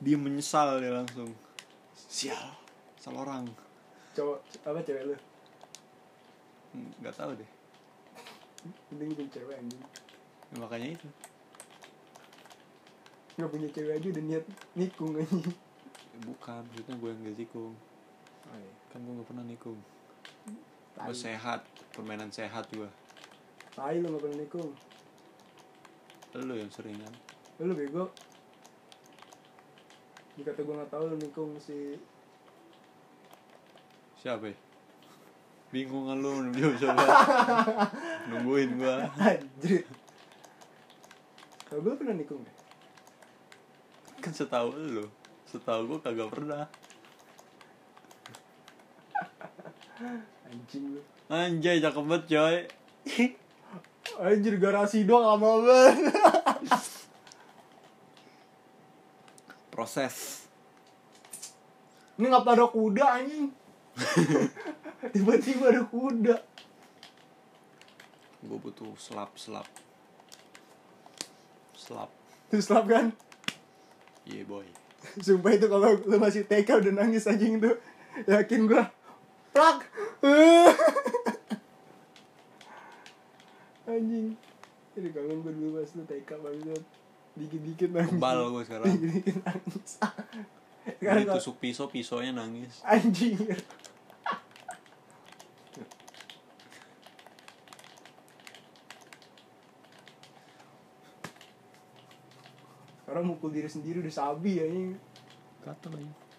Dia 0.00 0.16
menyesal 0.16 0.78
dia 0.78 0.94
langsung 0.94 1.34
Sial 1.92 2.54
Salah 2.96 3.26
orang 3.26 3.50
Cowok 4.14 4.38
apa 4.66 4.78
cewek 4.82 5.02
lu? 5.10 5.16
Hmm, 6.70 6.90
nggak 7.02 7.14
tahu 7.18 7.34
deh 7.34 7.50
Mending 8.92 9.16
punya 9.16 9.30
cewek 9.32 9.56
anjing. 9.58 9.82
ya, 9.82 10.54
Makanya 10.60 10.88
itu 10.94 11.08
Gak 13.40 13.50
punya 13.50 13.68
cewek 13.72 13.96
aja 13.96 14.06
udah 14.12 14.24
niat 14.26 14.44
nikung 14.76 15.16
anjing. 15.16 15.54
Bukan 16.28 16.60
Maksudnya 16.68 16.94
gue 16.94 17.10
yang 17.10 17.20
gak 17.26 17.38
tikung 17.38 17.74
Oh, 18.50 18.56
iya. 18.56 18.72
Kan 18.90 19.04
gue 19.06 19.14
gak 19.14 19.28
pernah 19.30 19.44
nikung. 19.46 19.78
Gue 20.96 21.16
sehat 21.16 21.62
Permainan 21.94 22.28
sehat 22.28 22.66
gue 22.72 22.88
Tai 23.72 23.96
lu 23.98 24.10
gak 24.12 24.22
pernah 24.22 24.38
nikung. 24.38 24.70
Lu 26.38 26.54
yang 26.54 26.70
sering 26.70 26.94
kan? 26.98 27.14
Lu 27.64 27.74
bego. 27.74 28.10
Dikata 30.38 30.62
gue 30.62 30.74
gak 30.78 30.90
tau 30.90 31.04
lu 31.10 31.16
nikung 31.18 31.58
si 31.58 31.98
siapa 34.20 34.52
ya? 34.52 34.56
bingung 35.70 36.10
kan 36.10 36.18
lu 36.18 36.50
belum 36.50 36.74
coba 36.82 37.04
nungguin 38.28 38.70
gua. 38.74 39.06
Anjir. 39.22 39.86
Kalau 41.70 41.80
gue 41.86 41.94
pernah 41.94 42.18
nikung 42.18 42.42
deh 42.42 42.60
kan 44.20 44.36
setahu 44.36 44.76
lu. 44.76 45.06
Setahu 45.48 45.88
gua 45.88 45.98
kagak 46.04 46.28
pernah. 46.30 46.68
Anjing 50.46 50.84
lu. 50.94 51.00
Anjay 51.32 51.80
cakep 51.80 52.04
banget 52.04 52.24
coy 52.28 52.56
anjir 54.20 54.60
garasi 54.60 55.08
doang 55.08 55.24
lama 55.24 55.50
banget 55.64 55.96
proses. 59.80 60.44
Ini 62.20 62.28
ngapa 62.28 62.52
ada 62.52 62.68
kuda 62.68 63.16
anjing. 63.16 63.48
Tiba-tiba 65.16 65.72
ada 65.72 65.88
kuda. 65.88 66.36
Gua 68.44 68.60
butuh 68.60 68.92
selap 69.00 69.32
selap. 69.40 69.64
Selap. 71.72 72.12
Terus 72.52 72.68
lap 72.68 72.84
kan? 72.92 73.16
Iya 74.28 74.44
boy. 74.44 74.68
Sumpah 75.24 75.56
itu 75.56 75.64
kalau 75.64 75.96
lu 75.96 76.20
masih 76.20 76.44
TK 76.44 76.84
udah 76.84 76.92
nangis 77.00 77.24
anjing 77.24 77.56
tuh. 77.56 77.80
Yakin 78.28 78.68
gua? 78.68 78.84
Plak 79.56 79.88
anjing. 83.90 84.28
Jadi 84.94 85.08
kangen 85.14 85.38
gua 85.42 85.52
dulu 85.54 85.68
pas 85.78 85.90
lu 85.94 86.04
TK 86.06 86.30
banget 86.38 86.82
dikit-dikit 87.38 87.90
nangis. 87.94 88.12
Kebal 88.14 88.38
gua 88.50 88.62
sekarang. 88.66 88.86
Dikit-dikit 88.90 89.36
nangis. 89.46 89.90
Sekarang 90.80 91.22
Jadi 91.22 91.28
kalau 91.28 91.38
tusuk 91.38 91.56
pisau 91.60 91.86
pisaunya 91.92 92.32
nangis. 92.32 92.80
Anjing. 92.88 93.36
Sekarang 103.04 103.24
mukul 103.26 103.50
diri 103.52 103.68
sendiri 103.68 104.00
udah 104.00 104.14
sabi 104.14 104.62
ya 104.62 104.64
ini 104.66 104.96
kata 105.60 105.92
lagi 105.92 106.29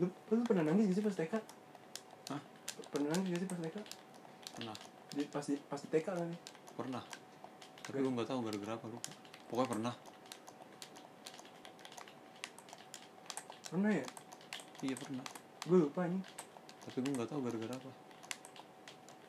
lu, 0.00 0.06
lu 0.08 0.42
pernah 0.48 0.64
nangis 0.64 0.88
gak 0.90 0.96
sih 0.96 1.04
pas 1.04 1.16
TK 1.20 1.34
Hah? 2.32 2.40
pernah 2.88 3.08
nangis 3.12 3.28
gak 3.28 3.40
sih 3.44 3.48
pas 3.48 3.60
TK 3.60 3.76
pernah. 4.50 4.76
Di, 5.10 5.22
pas 5.28 5.44
di 5.44 5.54
pas 5.60 5.80
di 5.80 5.88
TK 5.88 6.06
kan? 6.10 6.30
Pernah. 6.74 7.02
Tapi 7.86 7.96
gua 8.02 8.12
nggak 8.18 8.28
tahu 8.28 8.38
gara-gara 8.46 8.72
apa 8.78 8.86
lupa. 8.86 9.10
Pokoknya 9.50 9.68
pernah. 9.72 9.94
Pernah 13.70 13.90
ya? 13.94 14.06
Iya 14.80 14.94
pernah. 14.96 15.24
Gue 15.66 15.78
lupa 15.84 16.08
nih 16.08 16.22
tapi 16.80 16.96
gua 17.04 17.12
nggak 17.22 17.30
tahu 17.30 17.40
gara-gara 17.44 17.74
apa. 17.76 17.90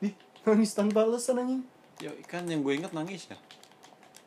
Ih 0.02 0.14
nangis 0.42 0.72
tanpa 0.74 1.06
alasan 1.06 1.38
anjing. 1.38 1.62
Ya 2.02 2.10
kan 2.26 2.48
yang 2.50 2.66
gue 2.66 2.74
inget 2.74 2.90
nangis 2.90 3.30
ya. 3.30 3.38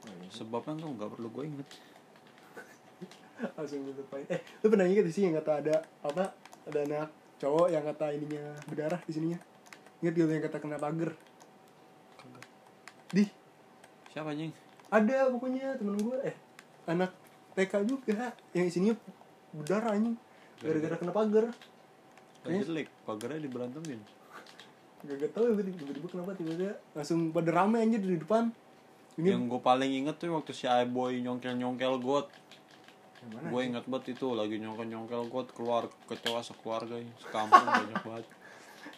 Oh, 0.06 0.14
iya. 0.14 0.30
sebabnya 0.30 0.78
tuh 0.78 0.90
nggak 0.94 1.10
perlu 1.18 1.28
gue 1.34 1.44
inget 1.50 1.68
langsung 3.36 3.84
gue 3.84 3.94
lupain 3.96 4.24
eh 4.32 4.40
lu 4.64 4.72
pernah 4.72 4.88
inget 4.88 5.06
sih 5.12 5.28
yang 5.28 5.36
kata 5.40 5.60
ada 5.60 5.76
apa 6.02 6.32
ada 6.66 6.80
anak 6.88 7.10
cowok 7.36 7.68
yang 7.68 7.84
kata 7.84 8.16
ininya 8.16 8.46
berdarah 8.66 9.02
di 9.04 9.12
sininya? 9.12 9.40
Inget 10.00 10.14
lu 10.16 10.32
yang 10.32 10.44
kata 10.44 10.58
kena 10.60 10.78
pagar? 10.80 11.12
Di. 13.12 13.24
Siapa 14.12 14.32
anjing? 14.32 14.52
Ada 14.90 15.30
pokoknya 15.30 15.76
temen 15.76 16.00
gue 16.00 16.18
eh 16.24 16.36
anak 16.88 17.12
TK 17.56 17.74
juga 17.88 18.32
yang 18.56 18.66
isinya 18.68 18.94
berdarah 19.52 19.96
anjing. 19.96 20.16
Gara-gara 20.64 20.96
kena 20.96 21.12
pagar. 21.12 21.46
Kan 21.52 22.50
Kayaknya- 22.50 22.66
jelek 22.68 22.88
pagarnya 23.04 23.40
diberantemin. 23.44 24.00
Gak, 25.06 25.16
gak 25.22 25.32
tau 25.38 25.46
ya 25.46 25.52
gue 25.54 25.66
tiba-tiba 25.70 26.08
kenapa 26.10 26.32
tiba-tiba 26.34 26.74
langsung 26.98 27.30
pada 27.30 27.50
rame 27.52 27.78
anjir 27.84 28.02
di 28.02 28.18
depan. 28.18 28.50
Ini 29.16 29.32
yang 29.32 29.48
gue 29.48 29.62
paling 29.64 29.92
inget 29.92 30.20
tuh 30.20 30.32
waktu 30.36 30.52
si 30.52 30.68
boy 30.92 31.20
nyongkel 31.24 31.56
nyongkel 31.56 32.00
got. 32.00 32.28
yang 32.28 32.36
mana 32.36 32.45
gue 33.26 33.62
inget 33.62 33.86
banget 33.90 34.18
itu 34.18 34.28
lagi 34.38 34.62
nyongkel 34.62 34.86
nyongkel 34.86 35.22
got 35.34 35.50
keluar 35.54 35.90
kecewa 36.06 36.46
sekeluarga 36.46 37.02
sekampung 37.18 37.66
banyak 37.66 38.02
banget. 38.06 38.26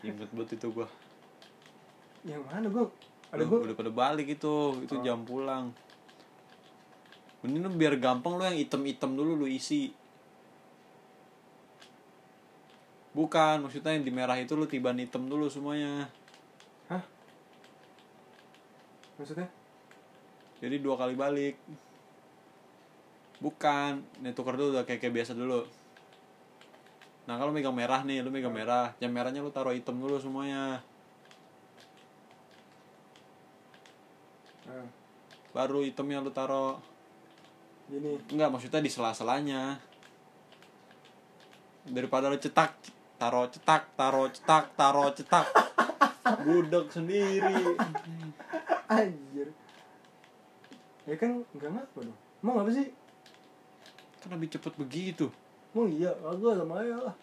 Inget 0.04 0.30
banget 0.36 0.50
itu 0.60 0.68
gue 0.72 0.88
yang 2.28 2.44
mana 2.44 2.68
gue 2.68 2.86
ada 3.32 3.44
gue 3.44 3.60
udah 3.72 3.78
pada 3.78 3.92
balik 3.92 4.28
itu 4.28 4.54
itu 4.84 4.96
Oh. 4.96 5.04
jam 5.04 5.24
pulang. 5.24 5.72
Ini 7.48 7.64
lu 7.64 7.72
biar 7.72 7.96
gampang 7.96 8.36
lu 8.36 8.44
yang 8.44 8.60
item-item 8.60 9.16
dulu 9.16 9.46
lu 9.46 9.48
isi. 9.48 9.96
Bukan 13.16 13.64
maksudnya 13.64 13.96
yang 13.96 14.04
di 14.04 14.12
merah 14.12 14.36
itu 14.36 14.54
lu 14.60 14.68
tiban 14.68 15.00
item 15.00 15.32
dulu 15.32 15.48
semuanya. 15.48 16.12
Maksudnya? 19.18 19.50
Jadi 20.62 20.78
dua 20.78 20.94
kali 20.94 21.18
balik 21.18 21.58
bukan 23.38 24.02
nih 24.26 24.34
tuker 24.34 24.58
dulu 24.58 24.82
kayak, 24.82 24.98
kayak 24.98 25.14
biasa 25.14 25.38
dulu. 25.38 25.62
Nah 27.28 27.36
kalau 27.36 27.52
megang 27.52 27.76
merah 27.76 28.02
nih 28.02 28.24
lu 28.24 28.32
megang 28.32 28.56
merah. 28.56 28.96
Yang 28.98 29.12
merahnya 29.14 29.40
lu 29.44 29.52
taruh 29.52 29.76
item 29.76 30.00
dulu 30.00 30.18
semuanya. 30.18 30.82
Nah, 34.68 34.88
baru 35.52 35.84
itemnya 35.84 36.24
lu 36.24 36.32
taruh. 36.32 36.80
Gini. 37.88 38.20
Enggak 38.32 38.50
maksudnya 38.52 38.82
di 38.82 38.92
sela-selanya. 38.92 39.78
Daripada 41.88 42.32
lu 42.32 42.40
cetak 42.40 42.74
taruh 43.20 43.48
cetak 43.52 43.84
taruh 43.94 44.28
cetak 44.32 44.66
taruh 44.74 45.12
cetak. 45.14 45.48
Budek 46.48 46.92
sendiri. 46.92 47.76
Anjir. 48.88 49.52
Ya 51.08 51.16
kan 51.16 51.44
nggak 51.56 51.72
ngapa 51.72 52.00
dong. 52.04 52.20
Emang 52.44 52.64
apa 52.64 52.72
sih 52.72 52.88
lebih 54.32 54.50
cepet 54.52 54.74
begitu? 54.76 55.26
Emang 55.72 55.92
iya 55.92 56.12
agak 56.26 56.60
sama 56.60 56.84
ya 56.84 56.98
lah 57.00 57.16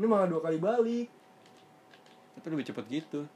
ini 0.00 0.08
malah 0.08 0.32
dua 0.32 0.40
kali 0.40 0.56
balik. 0.56 1.12
Tapi 2.40 2.46
lebih 2.56 2.72
cepet 2.72 2.84
gitu. 2.88 3.28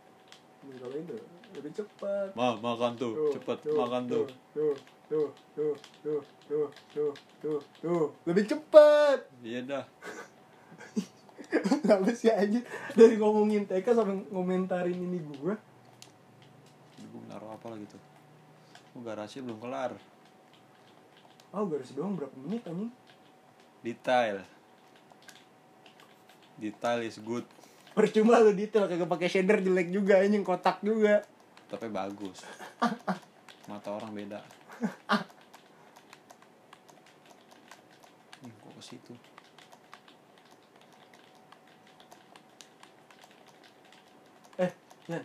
Ini 0.65 0.81
kalau 0.81 0.97
itu 0.97 1.17
lebih 1.55 1.71
cepat 1.77 2.33
Ma, 2.33 2.57
makan 2.57 2.97
tuh, 2.97 3.37
cepet 3.37 3.69
makan 3.69 4.09
tuh. 4.09 4.25
tuh 4.57 4.73
tuh 5.13 5.29
tuh 5.53 5.77
tuh 6.01 6.21
tuh 6.49 6.67
tuh 6.97 7.13
tuh 7.45 7.61
tuh 7.85 8.05
lebih 8.25 8.49
cepat 8.49 9.29
iya 9.45 9.61
dah. 9.61 9.85
Kenapa 11.85 12.17
sih 12.17 12.33
aja 12.33 12.65
dari 12.97 13.21
ngomongin 13.21 13.69
TK 13.69 13.85
sampai 13.93 14.25
ngomentarin 14.33 14.97
ini 14.97 15.21
gua. 15.21 15.61
Gue 16.97 17.23
naruh 17.29 17.53
apa 17.53 17.77
lagi 17.77 17.85
tuh? 17.93 18.01
Oh, 18.97 19.05
garasi 19.05 19.45
belum 19.45 19.61
kelar 19.61 19.93
oh 21.55 21.71
garis 21.71 21.95
doang 21.95 22.19
berapa 22.19 22.35
menit 22.43 22.67
anjing? 22.67 22.91
Detail. 23.87 24.43
Detail 26.59 27.07
is 27.07 27.23
good. 27.23 27.47
Percuma 27.95 28.43
lu 28.43 28.51
detail 28.51 28.91
kagak 28.91 29.07
pakai 29.07 29.31
shader 29.31 29.63
jelek 29.63 29.95
juga 29.95 30.19
anjing 30.19 30.43
kotak 30.43 30.83
juga. 30.83 31.23
Tapi 31.71 31.87
bagus. 31.95 32.43
Mata 33.71 33.95
orang 33.95 34.11
beda. 34.11 34.43
Ih, 38.43 38.51
kok 38.51 38.73
ke 38.75 38.83
situ? 38.83 39.15
Eh 44.59 44.71
ya 45.07 45.23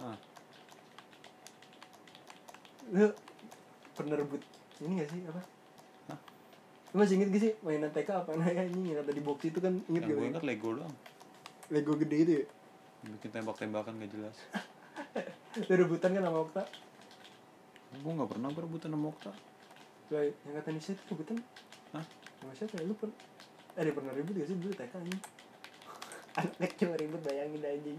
ah. 0.00 0.16
Lu 2.88 3.12
pernah 3.92 4.16
rebut 4.16 4.40
ini 4.82 4.92
gak 5.02 5.10
sih 5.14 5.20
apa? 5.30 5.42
Hah? 6.10 6.18
lu 6.92 6.96
masih 7.00 7.14
inget 7.16 7.28
gak 7.32 7.42
sih 7.42 7.52
mainan 7.62 7.90
TK 7.94 8.10
apa? 8.12 8.30
Namanya 8.34 8.66
anjing 8.66 8.84
yang 8.84 9.00
ada 9.00 9.12
di 9.14 9.22
box 9.22 9.38
itu 9.46 9.58
kan 9.62 9.74
inget 9.88 10.02
yang 10.04 10.10
gak 10.10 10.18
gue 10.18 10.28
inget 10.34 10.44
Lego 10.44 10.68
doang. 10.76 10.94
Lego 11.72 11.92
gede 11.96 12.16
itu 12.18 12.32
ya? 12.42 12.44
Bikin 13.06 13.30
tembak-tembakan 13.30 13.92
gak 14.02 14.10
jelas. 14.10 14.36
Lu 15.68 15.74
rebutan 15.78 16.10
kan 16.12 16.22
sama 16.22 16.38
Okta? 16.42 16.62
Gue 17.92 18.12
nggak 18.12 18.30
pernah 18.36 18.48
berebutan 18.52 18.90
sama 18.92 19.06
Okta. 19.12 19.32
Lah, 20.12 20.22
yang 20.28 20.54
kata 20.60 20.68
Nisa 20.74 20.92
itu 20.92 21.02
rebutan? 21.12 21.36
Hah? 21.96 22.04
sama 22.42 22.52
siapa 22.58 22.74
ya? 22.80 22.84
Lu 22.84 22.94
pernah 22.98 23.16
eh 23.72 23.82
dia 23.88 23.94
pernah 23.96 24.12
ribut 24.12 24.34
gak 24.36 24.48
sih 24.52 24.56
dulu 24.60 24.72
TK 24.76 24.92
anjing 25.00 25.20
anak 26.40 26.70
kecil 26.76 26.92
ribut 26.96 27.20
bayangin 27.24 27.60
anjing. 27.60 27.98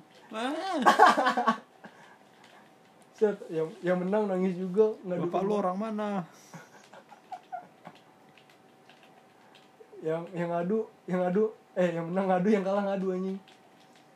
Set, 3.18 3.38
yang 3.58 3.70
yang 3.82 3.98
menang 4.02 4.30
nangis 4.30 4.58
juga 4.58 4.94
ngadu 5.06 5.30
bapak 5.30 5.42
lu 5.46 5.54
orang 5.58 5.78
mana 5.78 6.26
yang 10.04 10.28
yang 10.36 10.52
ngadu 10.52 10.84
yang 11.08 11.24
ngadu 11.24 11.48
eh 11.80 11.96
yang 11.96 12.12
menang 12.12 12.28
ngadu 12.28 12.48
yang 12.52 12.64
kalah 12.68 12.84
ngadu 12.84 13.16
anjing. 13.16 13.40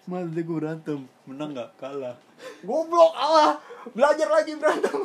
Malah 0.08 0.28
gue 0.32 0.43
berantem. 0.43 1.00
Menang 1.28 1.52
gak? 1.56 1.69
Kalah. 1.80 2.15
Goblok 2.63 3.12
Allah 3.15 3.60
belajar 3.95 4.28
lagi 4.28 4.52
berantem. 4.60 5.00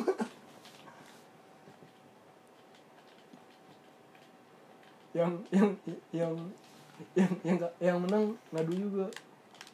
Yang 5.15 5.31
yang 5.53 5.69
yang 6.11 6.33
yang 7.15 7.31
yang 7.47 7.57
yang 7.79 7.97
menang 8.03 8.35
ngadu 8.51 8.73
juga. 8.75 9.07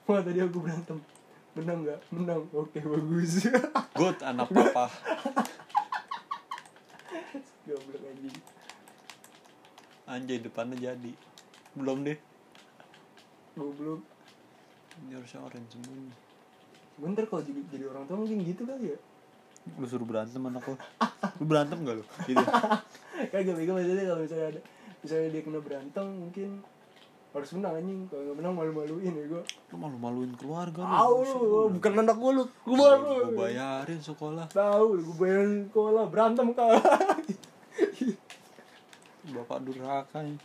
Wah 0.05 0.21
tadi 0.21 0.45
aku 0.45 0.61
berantem. 0.61 1.01
Menang 1.57 1.89
nggak? 1.89 1.99
Menang. 2.13 2.45
Oke 2.53 2.85
bagus. 2.85 3.49
Good 3.97 4.21
anak 4.21 4.45
papa. 4.53 4.85
Goblok 7.65 8.01
anjing 8.05 8.58
anjay 10.09 10.41
depannya 10.41 10.75
jadi. 10.75 11.13
Belum 11.77 12.01
deh. 12.01 12.17
Goblok 13.53 14.01
ini 15.05 15.15
harusnya 15.15 15.39
orange 15.43 15.69
semuanya. 15.77 16.15
Bentar 16.99 17.23
kalau 17.31 17.43
jadi, 17.43 17.61
jadi 17.71 17.85
orang 17.87 18.03
tua 18.09 18.17
mungkin 18.19 18.43
gitu 18.43 18.67
kali 18.67 18.91
ya. 18.91 18.99
Lu 19.79 19.85
suruh 19.87 20.07
berantem 20.07 20.43
anak 20.43 20.63
lu. 20.67 20.75
Lu 21.39 21.45
berantem 21.47 21.77
gak 21.87 21.95
lu? 22.01 22.03
Gitu. 22.27 22.43
Kagak 23.31 23.55
bego 23.55 23.71
maksudnya 23.75 24.03
kalau 24.07 24.21
misalnya 24.23 24.47
ada 24.55 24.61
misalnya 24.99 25.27
dia 25.31 25.41
kena 25.43 25.59
berantem 25.63 26.07
mungkin 26.07 26.49
harus 27.29 27.49
menang 27.55 27.73
anjing. 27.79 27.99
Kalau 28.11 28.21
nggak 28.25 28.37
menang 28.41 28.53
malu-maluin 28.55 29.13
ya 29.13 29.25
gue 29.27 29.43
lu 29.43 29.75
malu 29.77 29.97
maluin 30.01 30.31
keluarga 30.33 30.81
tahu 30.81 31.17
lu 31.23 31.69
bukan 31.77 31.91
anak 32.03 32.15
gue 32.17 32.31
lu. 32.35 32.43
Keluar 32.63 32.95
lu. 32.99 33.15
gue 33.31 33.37
bayarin 33.37 33.99
sekolah. 34.01 34.47
Tahu 34.51 34.85
gue 34.99 35.15
bayarin 35.15 35.67
sekolah. 35.71 36.03
Berantem 36.11 36.47
kau 36.55 36.71
bapak 39.33 39.59
durhaka 39.65 40.19
nih 40.25 40.39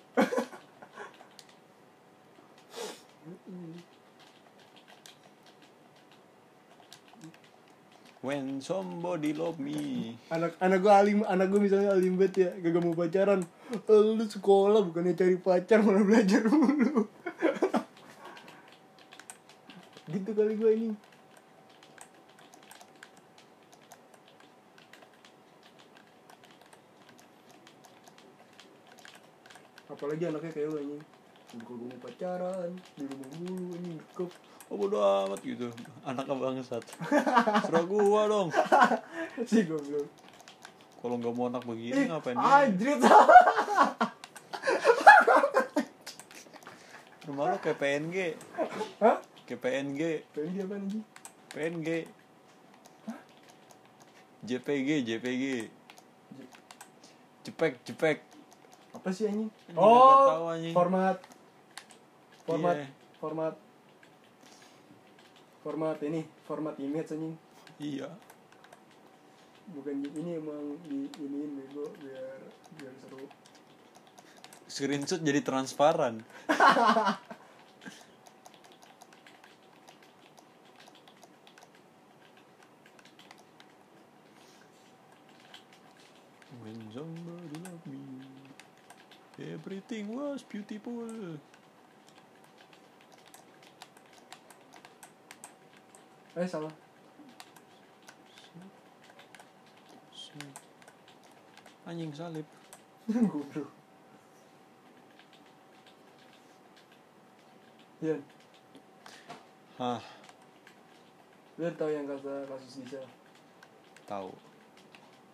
When 8.24 8.56
somebody 8.64 9.36
love 9.36 9.60
me. 9.60 10.16
Anak 10.32 10.56
anak 10.56 10.80
gue 10.80 10.88
alim 10.88 11.18
anak 11.28 11.52
gue 11.52 11.60
misalnya 11.60 11.92
alim 11.92 12.16
banget 12.16 12.56
ya 12.56 12.56
gak 12.56 12.80
mau 12.80 12.96
pacaran. 12.96 13.44
Eh, 13.68 14.00
lu 14.00 14.24
sekolah 14.24 14.80
bukannya 14.80 15.12
cari 15.12 15.36
pacar 15.36 15.84
malah 15.84 16.00
belajar 16.00 16.40
mulu. 16.48 17.04
Gitu 20.16 20.30
kali 20.32 20.56
gue 20.56 20.70
ini 20.72 20.88
apalagi 30.04 30.28
anaknya 30.28 30.52
kayak 30.52 30.68
lu 30.68 30.76
anjing 30.76 31.02
bukan 31.56 31.74
gue 31.80 31.88
mau 31.88 32.00
pacaran 32.04 32.70
di 32.92 33.04
rumah 33.08 33.28
mulu 33.40 33.64
anjing 33.72 33.96
dekep 33.96 34.30
Oh 34.72 34.80
bodo 34.80 34.96
amat 34.96 35.44
gitu. 35.44 35.68
Anaknya 36.08 36.40
bangsat? 36.40 36.80
Serah 37.68 37.84
gua 37.84 38.24
dong. 38.24 38.48
Sih 39.48 39.68
goblok. 39.68 40.08
Kalau 41.04 41.20
nggak 41.20 41.34
mau 41.36 41.52
anak 41.52 41.68
begini 41.68 42.08
ngapain 42.08 42.32
dia? 42.32 42.48
anjrit. 42.64 43.00
Rumah 47.28 47.44
lo 47.44 47.56
kayak 47.60 47.76
PNG 47.76 48.16
hah? 49.04 49.20
Kayak 49.44 49.60
PNG 49.60 50.00
dia 50.32 50.64
apa 50.64 50.74
anjing? 50.80 51.04
PNG 51.52 51.88
JPG 54.48 54.88
JPG 55.04 55.44
Jepek 57.44 57.72
Jepek 57.84 58.33
apa 58.94 59.08
sih 59.10 59.26
anjing? 59.26 59.50
Anjing, 59.68 59.76
nggak 59.76 60.30
tahu, 60.30 60.42
oh 60.42 60.48
anjing. 60.48 60.74
format. 60.74 61.16
Format 62.44 62.76
Iya. 62.76 62.86
format. 63.18 63.54
Format 65.60 65.96
ini 66.02 66.20
format 66.44 66.74
image 66.78 67.10
anjing. 67.10 67.34
Iya. 67.78 68.08
Bukan 69.64 69.96
ini 70.12 70.30
emang 70.36 70.76
di 70.84 71.08
iniin 71.18 71.52
bego 71.56 71.88
biar 71.98 72.38
biar 72.76 72.94
seru. 73.00 73.24
Screenshot 74.68 75.20
jadi 75.20 75.40
transparan. 75.40 76.20
When 86.62 86.76
somebody 86.94 86.96
love 86.96 87.23
me 87.23 87.23
Everything 89.64 90.12
was 90.12 90.44
beautiful. 90.44 91.08
Eh 96.36 96.44
salah. 96.44 96.68
Anjing 101.88 102.12
salib. 102.12 102.44
Goblok. 103.08 103.72
Ian, 108.04 108.20
Hah. 109.80 110.02
Lu 111.56 111.72
tahu 111.72 111.88
yang 111.88 112.04
kata 112.04 112.44
kasus 112.52 112.84
Gisel 112.84 113.08
tahu 114.04 114.30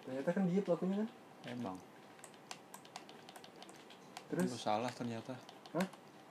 ternyata 0.07 0.31
kan 0.31 0.47
dia 0.47 0.63
pelakunya 0.63 0.97
kan? 1.03 1.09
Emang 1.51 1.77
terus? 4.31 4.49
Lu 4.49 4.61
salah 4.61 4.93
ternyata. 4.95 5.35
Hah? 5.75 5.87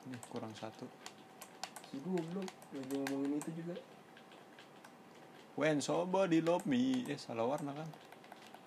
Nih 0.08 0.22
kurang 0.32 0.56
satu. 0.56 0.88
Si 1.92 2.00
goblok 2.00 2.48
lagi 2.72 2.96
ngomongin 2.96 3.38
itu 3.38 3.52
juga. 3.60 3.76
When 5.60 5.84
somebody 5.84 6.40
love 6.40 6.64
me. 6.64 7.04
Eh 7.12 7.20
salah 7.20 7.44
warna 7.44 7.76
kan? 7.76 7.90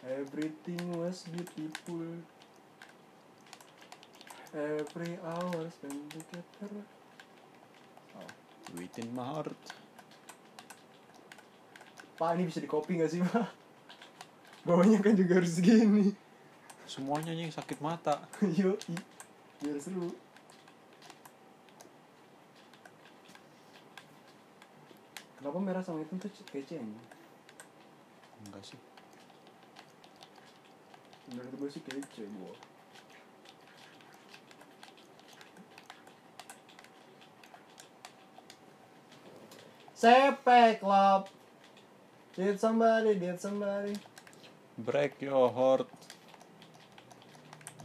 Everything 0.04 0.82
was 0.98 1.24
beautiful. 1.30 2.20
Every 4.52 5.16
hour 5.24 5.64
spent 5.72 6.12
together. 6.12 6.84
Within 8.76 9.08
my 9.16 9.24
heart. 9.24 9.56
Pak 12.20 12.36
ini 12.36 12.44
bisa 12.44 12.60
di 12.60 12.68
copy 12.68 13.00
gak 13.00 13.08
sih 13.08 13.24
pak? 13.24 13.48
Bawahnya 14.68 15.00
kan 15.02 15.16
juga 15.18 15.42
harus 15.42 15.58
gini 15.58 16.14
Semuanya 16.84 17.32
yang 17.32 17.48
sakit 17.48 17.80
mata. 17.80 18.20
Yo, 18.58 18.76
biar 19.62 19.78
seru. 19.78 20.10
Kenapa 25.38 25.58
merah 25.58 25.82
sama 25.82 26.02
hitam 26.02 26.18
tuh 26.18 26.30
kece 26.50 26.82
anjing? 26.82 27.06
Enggak 28.46 28.62
sih. 28.62 28.80
Menurut 31.30 31.54
gue 31.54 31.68
sih 31.70 31.82
kece 31.82 32.26
gue 32.26 32.54
Sepek 40.02 40.82
lap. 40.82 41.30
Did 42.34 42.58
somebody, 42.58 43.14
did 43.22 43.38
somebody. 43.38 43.94
Break 44.74 45.22
your 45.22 45.46
heart. 45.46 45.86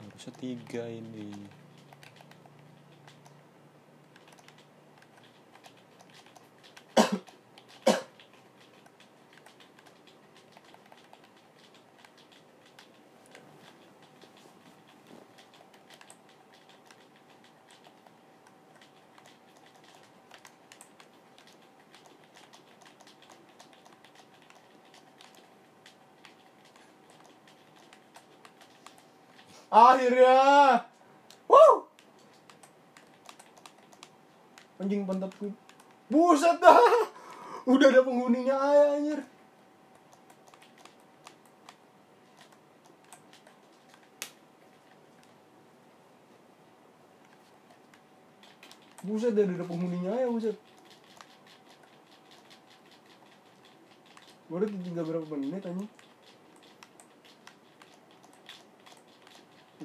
Harusnya 0.01 0.33
tiga 0.41 0.89
ini 0.89 1.29
Akhirnya. 29.77 30.37
Woo 31.45 31.85
Anjing 34.81 35.05
pantat 35.05 35.29
gue 35.37 35.53
Buset 36.09 36.57
dah. 36.57 36.81
Udah 37.71 37.87
ada 37.91 38.01
penghuninya 38.01 38.55
aja 38.55 38.83
anjir. 38.95 39.19
Buset 49.03 49.35
dah 49.35 49.43
ada 49.45 49.65
penghuninya 49.67 50.15
aja 50.15 50.31
buset. 50.31 50.57
Baru 54.47 54.63
tinggal 54.63 55.03
berapa 55.03 55.35
menit 55.35 55.67
anjing 55.67 55.96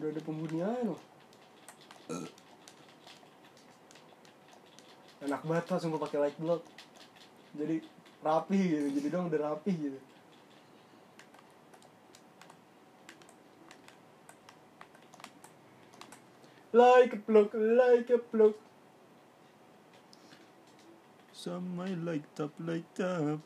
Udah 0.03 0.11
ada 0.11 0.22
aja 0.66 0.82
loh 0.82 1.00
Enak 5.22 5.46
banget 5.46 5.64
langsung 5.70 5.94
gue 5.94 6.03
pakai 6.03 6.18
light 6.26 6.38
block 6.42 6.66
Jadi 7.55 7.86
rapi 8.26 8.59
gitu, 8.59 8.88
jadi 8.98 9.09
dong 9.14 9.30
udah 9.30 9.40
rapi 9.55 9.70
gitu 9.70 9.98
like 16.72 17.12
a 17.12 17.16
block, 17.16 17.50
like 17.53 18.11
a 18.11 18.18
block. 18.18 18.55
Some 21.32 21.80
I 21.80 21.94
like 21.94 22.34
top, 22.34 22.53
like 22.59 22.94
top. 22.94 23.40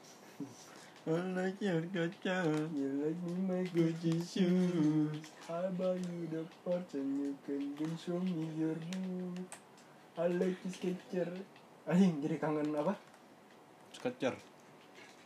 I 1.06 1.22
like 1.38 1.62
your 1.62 1.86
kaca. 1.94 2.42
You 2.74 2.90
like 2.98 3.20
me 3.22 3.38
my 3.46 3.62
Gucci 3.70 4.18
shoes. 4.26 5.22
I 5.48 5.70
buy 5.78 5.94
you 5.94 6.26
the 6.26 6.42
parts 6.66 6.94
and 6.98 7.22
you 7.22 7.38
can 7.46 7.78
then 7.78 7.94
show 7.94 8.18
me 8.18 8.50
your 8.58 8.74
boot. 8.74 9.46
I 10.18 10.26
like 10.26 10.58
this 10.66 10.74
sketcher. 10.74 11.30
Anjing 11.86 12.18
jadi 12.26 12.42
kangen 12.42 12.74
apa? 12.74 12.98
Sketcher. 13.94 14.34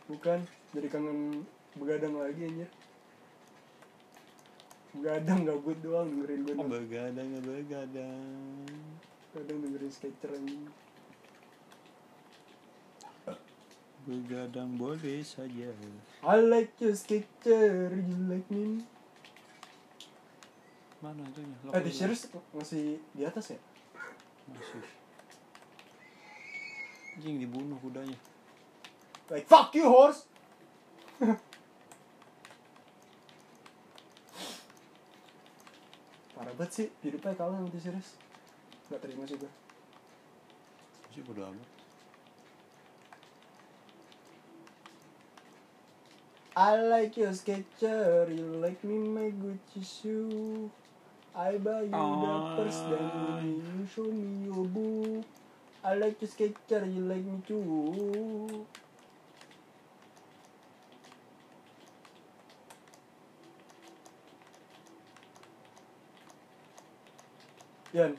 Bukan, 0.05 0.45
jadi 0.69 0.85
kangen 0.85 1.49
begadang 1.73 2.13
lagi 2.13 2.45
anjir. 2.45 2.69
Begadang 4.93 5.49
gabut 5.49 5.81
doang 5.81 6.13
dengerin 6.13 6.45
gue. 6.45 6.53
Oh, 6.61 6.69
begadang, 6.69 7.41
begadang. 7.41 8.69
Kadang 9.33 9.57
dengerin 9.65 9.89
sketcher 9.89 10.29
anjing. 10.29 10.61
Begadang 14.01 14.81
boleh 14.81 15.21
saja. 15.21 15.69
I 16.25 16.37
like 16.41 16.73
your 16.81 16.97
sketcher, 16.97 17.93
you 17.93 18.17
like 18.25 18.49
me. 18.49 18.81
Mana 21.01 21.21
itunya? 21.29 21.57
Eh, 21.73 21.81
di 21.81 21.93
series 21.93 22.29
masih 22.53 23.01
di 23.13 23.25
atas 23.25 23.53
ya? 23.53 23.59
Masih. 24.49 24.85
Anjing 27.17 27.41
dibunuh 27.41 27.77
kudanya. 27.81 28.17
Like, 29.29 29.47
fuck 29.49 29.73
you, 29.73 29.85
horse! 29.87 30.25
Parah 36.35 36.57
banget 36.57 36.71
sih, 36.73 36.87
hidupnya 37.05 37.37
kalah 37.37 37.61
sama 37.61 37.69
T-Series 37.69 38.17
Gak 38.89 38.97
terima 38.97 39.29
sih 39.29 39.37
gue 39.37 39.47
Masih 41.05 41.21
bodo 41.21 41.45
amat. 41.53 41.80
I 46.55 46.75
like 46.75 47.15
your 47.15 47.33
sketcher, 47.33 48.27
you 48.29 48.59
like 48.59 48.83
me 48.83 48.99
my 48.99 49.31
Gucci 49.31 49.79
shoe. 49.79 50.69
I 51.33 51.55
buy 51.57 51.83
you 51.83 51.91
the 51.91 52.55
purse, 52.57 52.83
then 52.91 53.63
you 53.63 53.87
show 53.87 54.03
me 54.03 54.47
your 54.51 54.65
book 54.65 55.23
I 55.83 55.95
like 55.95 56.21
your 56.21 56.29
sketcher, 56.29 56.85
you 56.85 57.07
like 57.07 57.25
me 57.25 57.41
too. 57.47 58.67
Yan, 67.97 68.13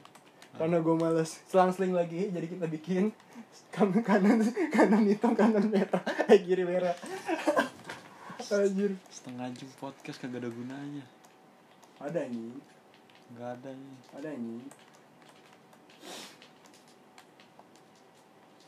karena 0.59 0.83
gue 0.83 0.95
males 0.99 1.39
selang-seling 1.47 1.95
lagi, 1.95 2.35
jadi 2.35 2.51
kita 2.51 2.67
bikin 2.67 3.15
kanan 3.77 4.03
kanan 4.03 4.43
kanan 4.75 5.07
hitam 5.07 5.39
kanan 5.39 5.71
merah, 5.71 6.03
eh 6.33 6.43
kiri 6.43 6.67
merah. 6.67 6.97
Anjir. 8.43 8.99
Setengah 9.07 9.47
jam 9.55 9.71
podcast 9.79 10.19
kagak 10.19 10.43
ada 10.43 10.51
gunanya. 10.51 11.05
Ada 12.03 12.27
nih, 12.27 12.59
Nggak 13.31 13.51
ada 13.55 13.71
nih. 13.71 13.97
ada 14.13 14.31
nih. 14.35 14.63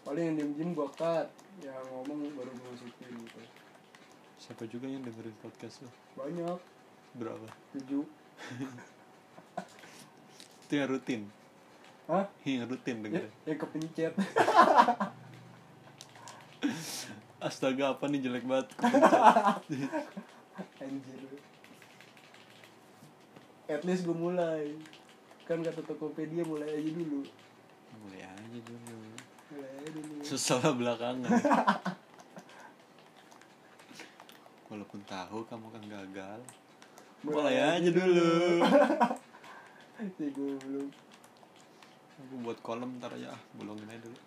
Paling 0.04 0.22
yang 0.22 0.36
diem-diem 0.38 0.70
gue 0.70 0.88
cut, 0.92 1.26
yang 1.58 1.82
ngomong 1.90 2.30
baru 2.36 2.52
gue 2.52 2.68
masukin 2.70 3.12
gitu. 3.18 3.40
Siapa 4.38 4.62
juga 4.68 4.86
yang 4.86 5.02
dengerin 5.02 5.34
podcast 5.40 5.82
lo? 5.82 5.90
Banyak, 6.14 6.60
Berapa? 7.16 7.48
tujuh. 7.72 8.04
Itu 10.64 10.72
yang 10.72 10.88
rutin. 10.88 11.22
Hah? 12.06 12.28
Yang 12.44 12.68
rutin 12.70 12.94
Ya, 12.94 13.02
dengerin. 13.02 13.32
yang 13.42 13.58
kepencet. 13.58 14.12
Astaga 17.44 17.92
apa 17.92 18.08
nih 18.08 18.24
jelek 18.24 18.48
banget. 18.48 18.72
Anjir. 20.80 21.20
At 23.68 23.84
least 23.84 24.08
gue 24.08 24.16
mulai. 24.16 24.72
Kan 25.44 25.60
kata 25.60 25.84
Tokopedia 25.84 26.40
mulai 26.48 26.72
aja 26.72 26.88
dulu. 26.88 27.20
Mulai 28.00 28.24
aja 28.24 28.58
dulu. 28.64 28.96
Mulai 29.52 29.70
aja 29.76 29.90
dulu. 29.92 30.24
Sesalah 30.24 30.72
belakangan. 30.72 31.28
Walaupun 34.72 35.04
tahu 35.04 35.44
kamu 35.44 35.66
kan 35.68 35.84
gagal. 35.84 36.40
Mulai 37.28 37.60
aja 37.60 37.90
dulu. 37.92 38.64
Si 40.16 40.32
gue 40.32 40.52
belum. 40.64 40.88
Aku 42.24 42.34
buat 42.40 42.56
kolom 42.64 42.96
ntar 42.96 43.12
aja 43.12 43.36
ah, 43.36 43.40
bolongin 43.52 43.84
aja 43.84 44.00
dulu. 44.00 44.18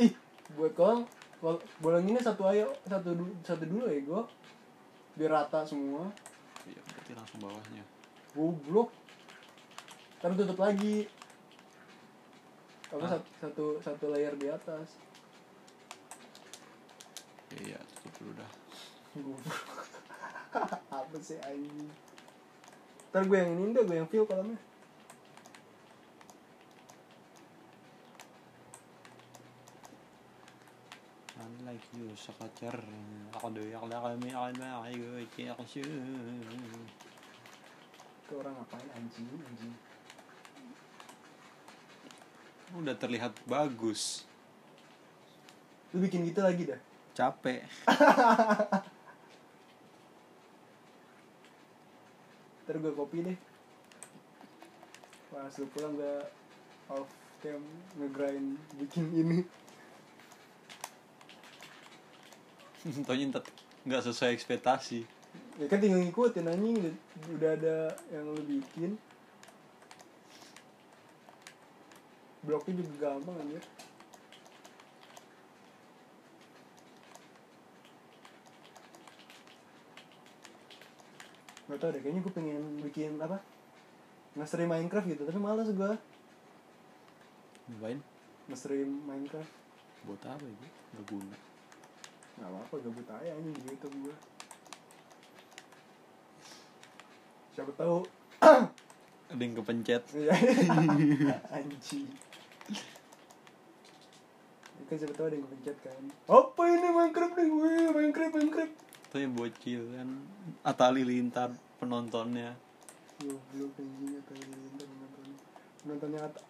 Ih, 0.00 0.16
buat 0.56 0.72
kau 0.72 1.04
kol- 1.04 1.17
bolonginnya 1.78 2.22
satu 2.22 2.50
ayo 2.50 2.74
satu 2.86 3.14
dulu 3.14 3.32
satu 3.46 3.62
dulu 3.62 3.86
ya 3.86 4.00
gue 4.02 4.22
biar 5.18 5.30
rata 5.34 5.66
semua. 5.66 6.06
Iya, 6.62 6.78
berarti 6.78 7.12
langsung 7.18 7.40
bawahnya. 7.42 7.84
goblok. 8.38 8.94
Ntar 10.22 10.30
tutup 10.38 10.58
lagi. 10.62 11.10
Apa 12.94 13.18
satu, 13.18 13.28
satu 13.42 13.64
satu 13.82 14.04
layer 14.14 14.34
di 14.38 14.46
atas. 14.46 14.94
Iya, 17.50 17.82
tutup 17.82 18.14
dulu 18.22 18.32
dah. 18.38 18.50
goblok. 19.18 19.58
Apa 21.02 21.16
sih 21.18 21.38
anjing? 21.42 21.90
Ntar 23.10 23.22
gue 23.26 23.38
yang 23.42 23.50
ini 23.58 23.74
deh 23.74 23.82
gue 23.82 23.96
yang 23.98 24.06
feel 24.06 24.22
kolomnya 24.22 24.67
Kami, 31.78 32.10
ako 33.32 33.46
na, 34.58 34.68
ako 34.82 34.84
kaya 35.30 35.50
ako 35.54 35.62
siya. 35.64 35.86
ke 38.28 38.36
orang 38.36 38.52
ngapain 38.60 38.88
anjing 38.92 39.24
anjing 39.48 39.72
Udah 42.76 42.92
terlihat 42.92 43.32
bagus. 43.48 44.28
lu 45.96 46.04
bikin 46.04 46.28
gitu 46.28 46.44
lagi 46.44 46.68
dah 46.68 46.80
Capek. 47.16 47.64
ntar 52.68 52.84
gue 52.84 52.92
copy 52.92 53.24
deh 53.24 53.38
pas 55.32 55.48
lu 55.56 55.64
pulang 55.72 55.96
gue 55.96 56.20
off 56.92 57.08
cam 57.40 57.64
ngegrind 57.96 58.60
bikin 58.76 59.08
ini 59.16 59.40
Taunya 63.08 63.28
nggak 63.88 64.02
sesuai 64.04 64.32
ekspektasi. 64.36 65.04
ya 65.58 65.66
kan 65.66 65.82
tinggal 65.82 65.98
ngikutin 66.02 66.46
anjing 66.46 66.76
udah, 66.78 66.94
udah 67.34 67.50
ada 67.58 67.76
yang 68.14 68.30
lu 68.30 68.42
bikin 68.46 68.94
bloknya 72.46 72.78
juga 72.78 72.94
gampang 73.10 73.36
anjir 73.42 73.64
Gak 81.68 81.84
tau 81.84 81.92
deh, 81.92 82.00
kayaknya 82.00 82.24
gue 82.24 82.32
pengen 82.32 82.80
bikin 82.80 83.20
apa 83.20 83.44
Nge-stream 84.40 84.72
Minecraft 84.72 85.04
gitu, 85.12 85.22
tapi 85.28 85.36
males 85.36 85.68
gue 85.68 85.92
Ngapain? 87.68 88.00
Nge-stream 88.48 88.88
Minecraft 89.04 89.52
Buat 90.08 90.22
apa 90.24 90.44
itu? 90.48 90.66
Gak 90.96 91.04
guna. 91.12 91.36
Gak 92.38 92.48
apa-apa, 92.48 92.74
gabut 92.86 93.08
aja 93.10 93.30
anjing 93.34 93.54
di 93.54 93.62
Youtube 93.66 93.96
gue 93.98 94.16
Siapa 97.58 97.72
tahu 97.74 98.06
Ada 99.28 99.42
yang 99.44 99.54
kepencet. 99.60 100.02
Iya. 100.16 100.32
Anjing. 101.60 102.08
Ya 104.78 104.82
kan 104.88 104.96
siapa 104.96 105.14
tahu 105.20 105.26
ada 105.28 105.34
yang 105.36 105.44
kepencet 105.44 105.76
kan. 105.84 106.02
Apa 106.32 106.62
ini 106.64 106.88
Minecraft 106.88 107.34
nih 107.36 107.46
gue? 107.52 107.72
Minecraft, 107.92 108.34
Minecraft. 108.40 108.74
Itu 108.78 109.16
yang 109.20 109.32
bocil 109.36 109.82
kan. 109.92 110.08
Atali 110.64 111.04
lintar 111.04 111.52
penontonnya. 111.76 112.56
Goblok 113.20 113.76
anjing 113.76 114.16
atau 114.16 114.32
ini 114.32 114.56
penontonnya. 114.80 115.38
Penontonnya 115.84 116.20
Atta. 116.24 116.40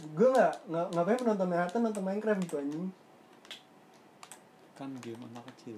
Gue 0.00 0.28
gak, 0.30 0.54
nggak 0.70 0.86
ngapain 0.94 1.18
penontonnya 1.18 1.58
Atta 1.66 1.78
nonton 1.82 2.02
Minecraft 2.06 2.40
gitu 2.46 2.56
anjing. 2.62 2.86
Kan 4.80 4.96
game 5.04 5.20
anak 5.28 5.44
kecil. 5.52 5.76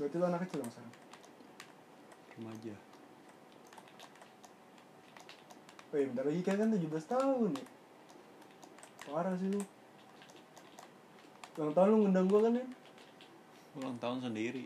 Berarti 0.00 0.16
lo 0.16 0.24
anak 0.24 0.48
kecil 0.48 0.64
dong 0.64 0.72
sekarang. 0.72 0.94
Remaja. 2.40 2.74
Oh 5.92 5.96
iya 6.00 6.08
bentar 6.08 6.24
lagi 6.24 6.40
kan 6.40 6.72
17 6.72 6.88
tahun 7.04 7.50
ya. 7.52 7.66
Parah 9.04 9.36
sih 9.36 9.52
lu. 9.52 9.60
Ulang 11.60 11.76
tahun 11.76 11.88
lu 11.92 11.96
ngundang 12.08 12.24
gue 12.24 12.40
kan 12.40 12.56
ya? 12.56 12.66
Ulang 13.76 14.00
tahun 14.00 14.18
sendiri. 14.24 14.64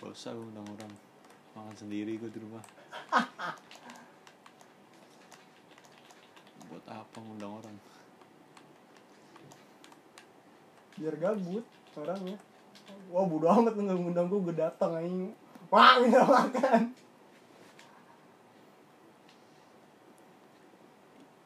Gak 0.00 0.16
usah 0.16 0.32
gue 0.32 0.48
undang 0.48 0.64
orang. 0.64 0.88
makan 1.50 1.74
sendiri 1.74 2.14
gue 2.14 2.30
di 2.30 2.38
rumah 2.38 2.62
buat 6.70 6.86
apa 6.86 7.16
ngundang 7.18 7.58
orang 7.58 7.74
biar 11.00 11.16
gabut 11.16 11.64
orangnya 11.96 12.36
wah 13.08 13.24
bodo 13.24 13.48
amat 13.48 13.72
nggak 13.72 13.96
ngundang 13.96 14.28
gue 14.28 14.40
gue 14.44 14.54
datang 14.54 14.92
aing 15.00 15.32
wah 15.72 15.96
minta 16.02 16.22
makan. 16.26 16.92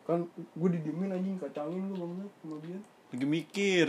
Kan 0.05 0.29
gue 0.35 0.69
didiemin 0.77 1.17
anjing 1.17 1.41
kacangin 1.41 1.89
gue 1.89 1.97
banget 1.97 2.33
sama 2.45 2.57
dia. 2.61 2.81
Lagi 3.09 3.25
mikir. 3.25 3.89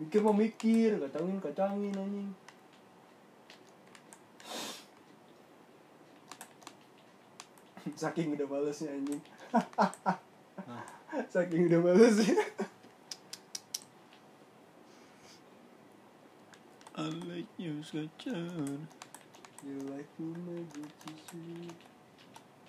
Mikir 0.00 0.20
mau 0.24 0.32
mikir 0.32 0.96
kacangin 0.96 1.38
kacangin 1.44 1.92
anjing. 1.92 2.30
Saking 8.00 8.32
udah 8.32 8.48
malesnya 8.48 8.96
anjing. 8.96 9.20
Saking 11.28 11.68
udah 11.68 11.80
malesnya 11.84 12.32
I 16.94 17.10
like 17.92 18.08
you 18.24 18.32
kacang 18.32 18.80
You 19.64 19.76
like 19.92 20.08
to 20.16 20.24
make 20.48 20.72
it 20.80 20.92
sweet 21.28 21.76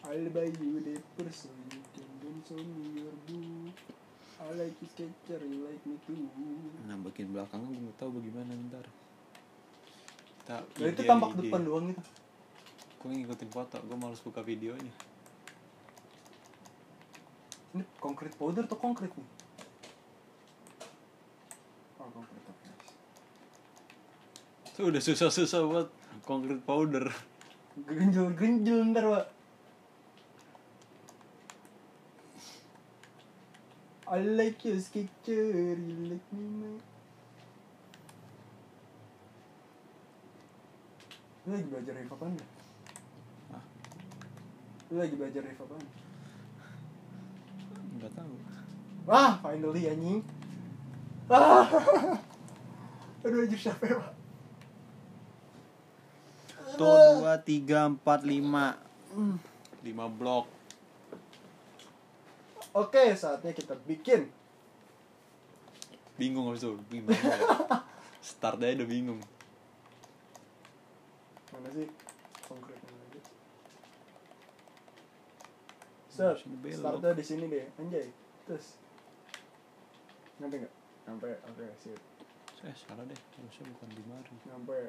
I'll 0.04 0.30
buy 0.36 0.52
you 0.60 0.84
the 0.84 1.00
person 1.16 1.56
you 1.72 1.80
can 1.96 2.10
dance 2.20 2.52
on 2.52 2.68
your 2.96 3.16
boot 3.28 3.78
I 4.36 4.52
like 4.52 4.76
you 4.84 4.88
sketcher, 4.92 5.40
you 5.48 5.64
like 5.64 5.80
me 5.88 5.96
too. 6.04 6.28
Nah 6.84 7.00
bagian 7.00 7.32
belakangnya 7.32 7.72
gue 7.72 7.88
nggak 7.88 7.98
tahu 7.98 8.20
bagaimana 8.20 8.52
ntar. 8.68 8.86
Kita 10.44 10.60
Nah 10.60 10.88
itu 10.92 11.02
tampak 11.08 11.30
ide. 11.40 11.48
depan 11.48 11.62
doang 11.64 11.88
itu. 11.96 12.04
Gue 13.00 13.10
ngikutin 13.16 13.50
foto 13.50 13.80
gue 13.80 13.96
males 13.96 14.20
buka 14.20 14.44
videonya. 14.44 14.92
Ini 17.80 17.84
konkret 18.04 18.36
powder 18.36 18.68
atau 18.68 18.76
konkret 18.76 19.16
nih? 19.16 19.30
Oh 22.04 22.12
konkret 22.12 22.44
oke 22.44 22.64
nice. 22.68 22.92
Tuh 24.76 24.92
udah 24.92 25.00
susah-susah 25.00 25.62
buat 25.72 25.88
concrete 26.28 26.60
powder 26.68 27.08
Genjel-genjel 27.88 28.92
ntar 28.92 29.08
pak 29.08 29.26
I 34.06 34.22
like 34.22 34.62
your 34.68 34.78
sketcher, 34.78 35.50
you 35.80 35.96
like 36.12 36.28
me 36.36 36.46
man 36.60 36.76
Lu 41.46 41.56
lagi 41.56 41.68
belajar 41.72 41.94
riff 41.96 42.12
apaan 42.12 42.36
ya? 42.36 42.48
Hah? 43.56 43.64
Lu 44.92 44.96
lagi 45.00 45.16
belajar 45.16 45.42
riff 45.42 45.64
apaan? 45.64 45.86
nggak 47.96 48.12
tahu 48.12 48.36
Wah, 49.08 49.40
finally 49.40 49.88
anjing 49.88 50.20
Ah 51.32 51.64
Aduh 53.24 53.48
anjir 53.48 53.60
capek 53.72 54.04
pak 54.04 54.15
tuh 56.76 57.24
dua 57.24 57.36
tiga 57.42 57.88
empat 57.88 58.22
lima 58.24 58.76
lima 59.82 60.06
blok 60.08 60.46
Oke, 62.76 63.16
saatnya 63.16 63.56
kita 63.56 63.72
bikin 63.88 64.28
bingung 66.20 66.52
abis 66.52 66.68
itu 66.68 66.76
bingung 66.92 67.16
ya. 67.16 67.40
start 68.28 68.60
aja 68.60 68.84
udah 68.84 68.90
bingung 68.92 69.20
Mana 71.56 71.72
sih 71.72 71.88
konkretnya 72.44 72.92
lagi? 72.92 73.20
Belok. 76.60 76.76
startnya 76.76 77.12
di 77.16 77.24
sini 77.24 77.46
deh, 77.48 77.64
anjay. 77.80 78.08
Terus, 78.44 78.76
nyampe 80.40 80.68
nggak? 80.68 80.74
Nyampe, 81.08 81.30
oke 81.48 81.66
sip. 81.80 82.00
eh 82.66 82.76
salah 82.76 83.08
deh 83.08 83.20
harusnya 83.40 83.64
bukan 83.72 83.90
di 83.94 84.04
mari 84.04 84.34
Nyampe. 84.52 84.80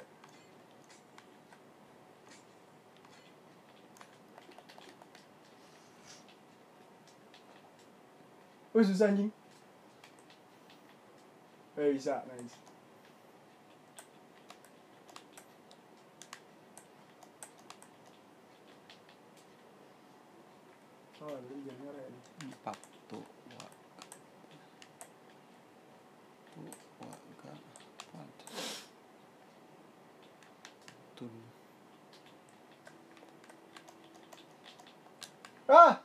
Oh 8.77 8.85
susah 8.85 9.09
anjing. 9.09 9.33
Eh 11.81 11.97
bisa, 11.97 12.21
nice. 12.29 12.61
Oh, 21.25 21.41
lu 21.41 21.57
jangan 21.65 21.89
nyerah 21.89 22.05
ya. 22.05 22.21
empat 22.53 22.79
tuh 23.09 23.25
wa 23.57 23.67
tuh 26.53 26.69
wa 27.01 27.13
ga 27.41 27.53
empat 27.57 28.29
tuh 31.17 31.33
Ah! 35.65 36.05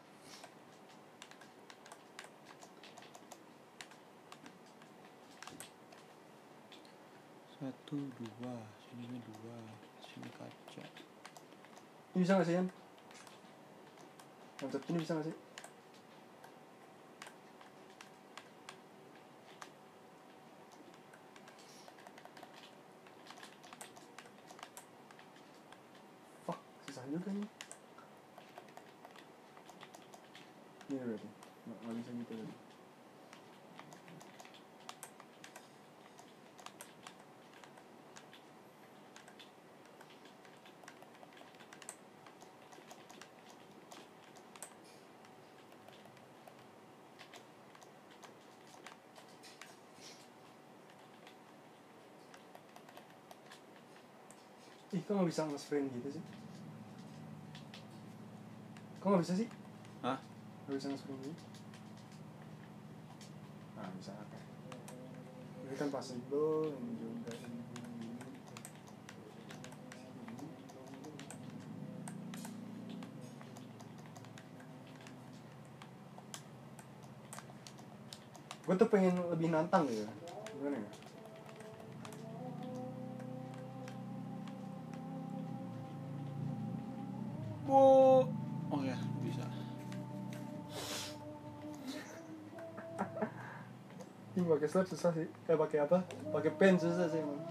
satu 7.62 7.94
dua 8.18 8.58
sini 8.90 9.22
dua 9.22 9.58
sini 10.02 10.26
kaca 10.34 10.82
Ini 12.22 12.30
bisa 12.30 12.38
gak 12.38 12.46
sih, 12.46 12.54
Yan? 12.54 12.70
Konsep 14.62 14.78
ini 14.94 15.02
bisa 15.02 15.18
gak 15.18 15.26
sih? 15.26 15.34
Fuck, 26.46 26.62
susah 26.86 27.02
juga 27.10 27.34
nih. 27.34 27.50
Ini. 30.94 32.71
Kok 55.12 55.20
nggak 55.20 55.32
bisa 55.36 55.44
nge-sprint 55.44 55.92
gitu 55.92 56.10
sih? 56.16 56.24
Kok 59.04 59.08
nggak 59.12 59.24
bisa 59.28 59.34
sih? 59.44 59.48
Hah? 60.08 60.16
Nggak 60.64 60.78
bisa 60.80 60.88
nge-sprint 60.88 61.20
gitu? 61.28 61.44
Nah, 63.76 63.92
bisa 64.00 64.16
oke. 64.16 64.40
Ini 65.68 65.76
kan 65.76 65.92
possible, 65.92 66.72
ini 66.72 66.92
juga 66.96 67.32
ini. 67.44 67.60
Gue 78.64 78.76
tuh 78.80 78.88
pengen 78.88 79.20
lebih 79.28 79.52
nantang 79.52 79.92
gitu. 79.92 80.31
Pakai 94.62 94.78
slap 94.78 94.88
susah 94.94 95.10
sih. 95.18 95.26
Eh 95.50 95.58
pakai 95.58 95.78
apa? 95.82 96.06
Pakai 96.30 96.54
pen 96.54 96.78
susah 96.78 97.10
sih 97.10 97.18
emang. 97.18 97.42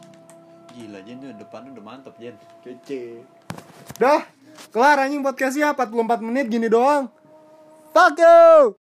gila 0.70 1.02
Jen 1.02 1.18
tuh 1.18 1.34
depan 1.34 1.66
udah 1.74 1.82
mantep 1.82 2.14
Jen 2.22 2.38
Kece. 2.62 3.26
Dah, 3.98 4.22
kelar 4.70 5.02
anjing 5.02 5.18
podcastnya 5.18 5.74
44 5.74 6.22
menit 6.22 6.46
gini 6.46 6.70
doang. 6.70 7.10
Fuck 7.90 8.14
you. 8.14 8.79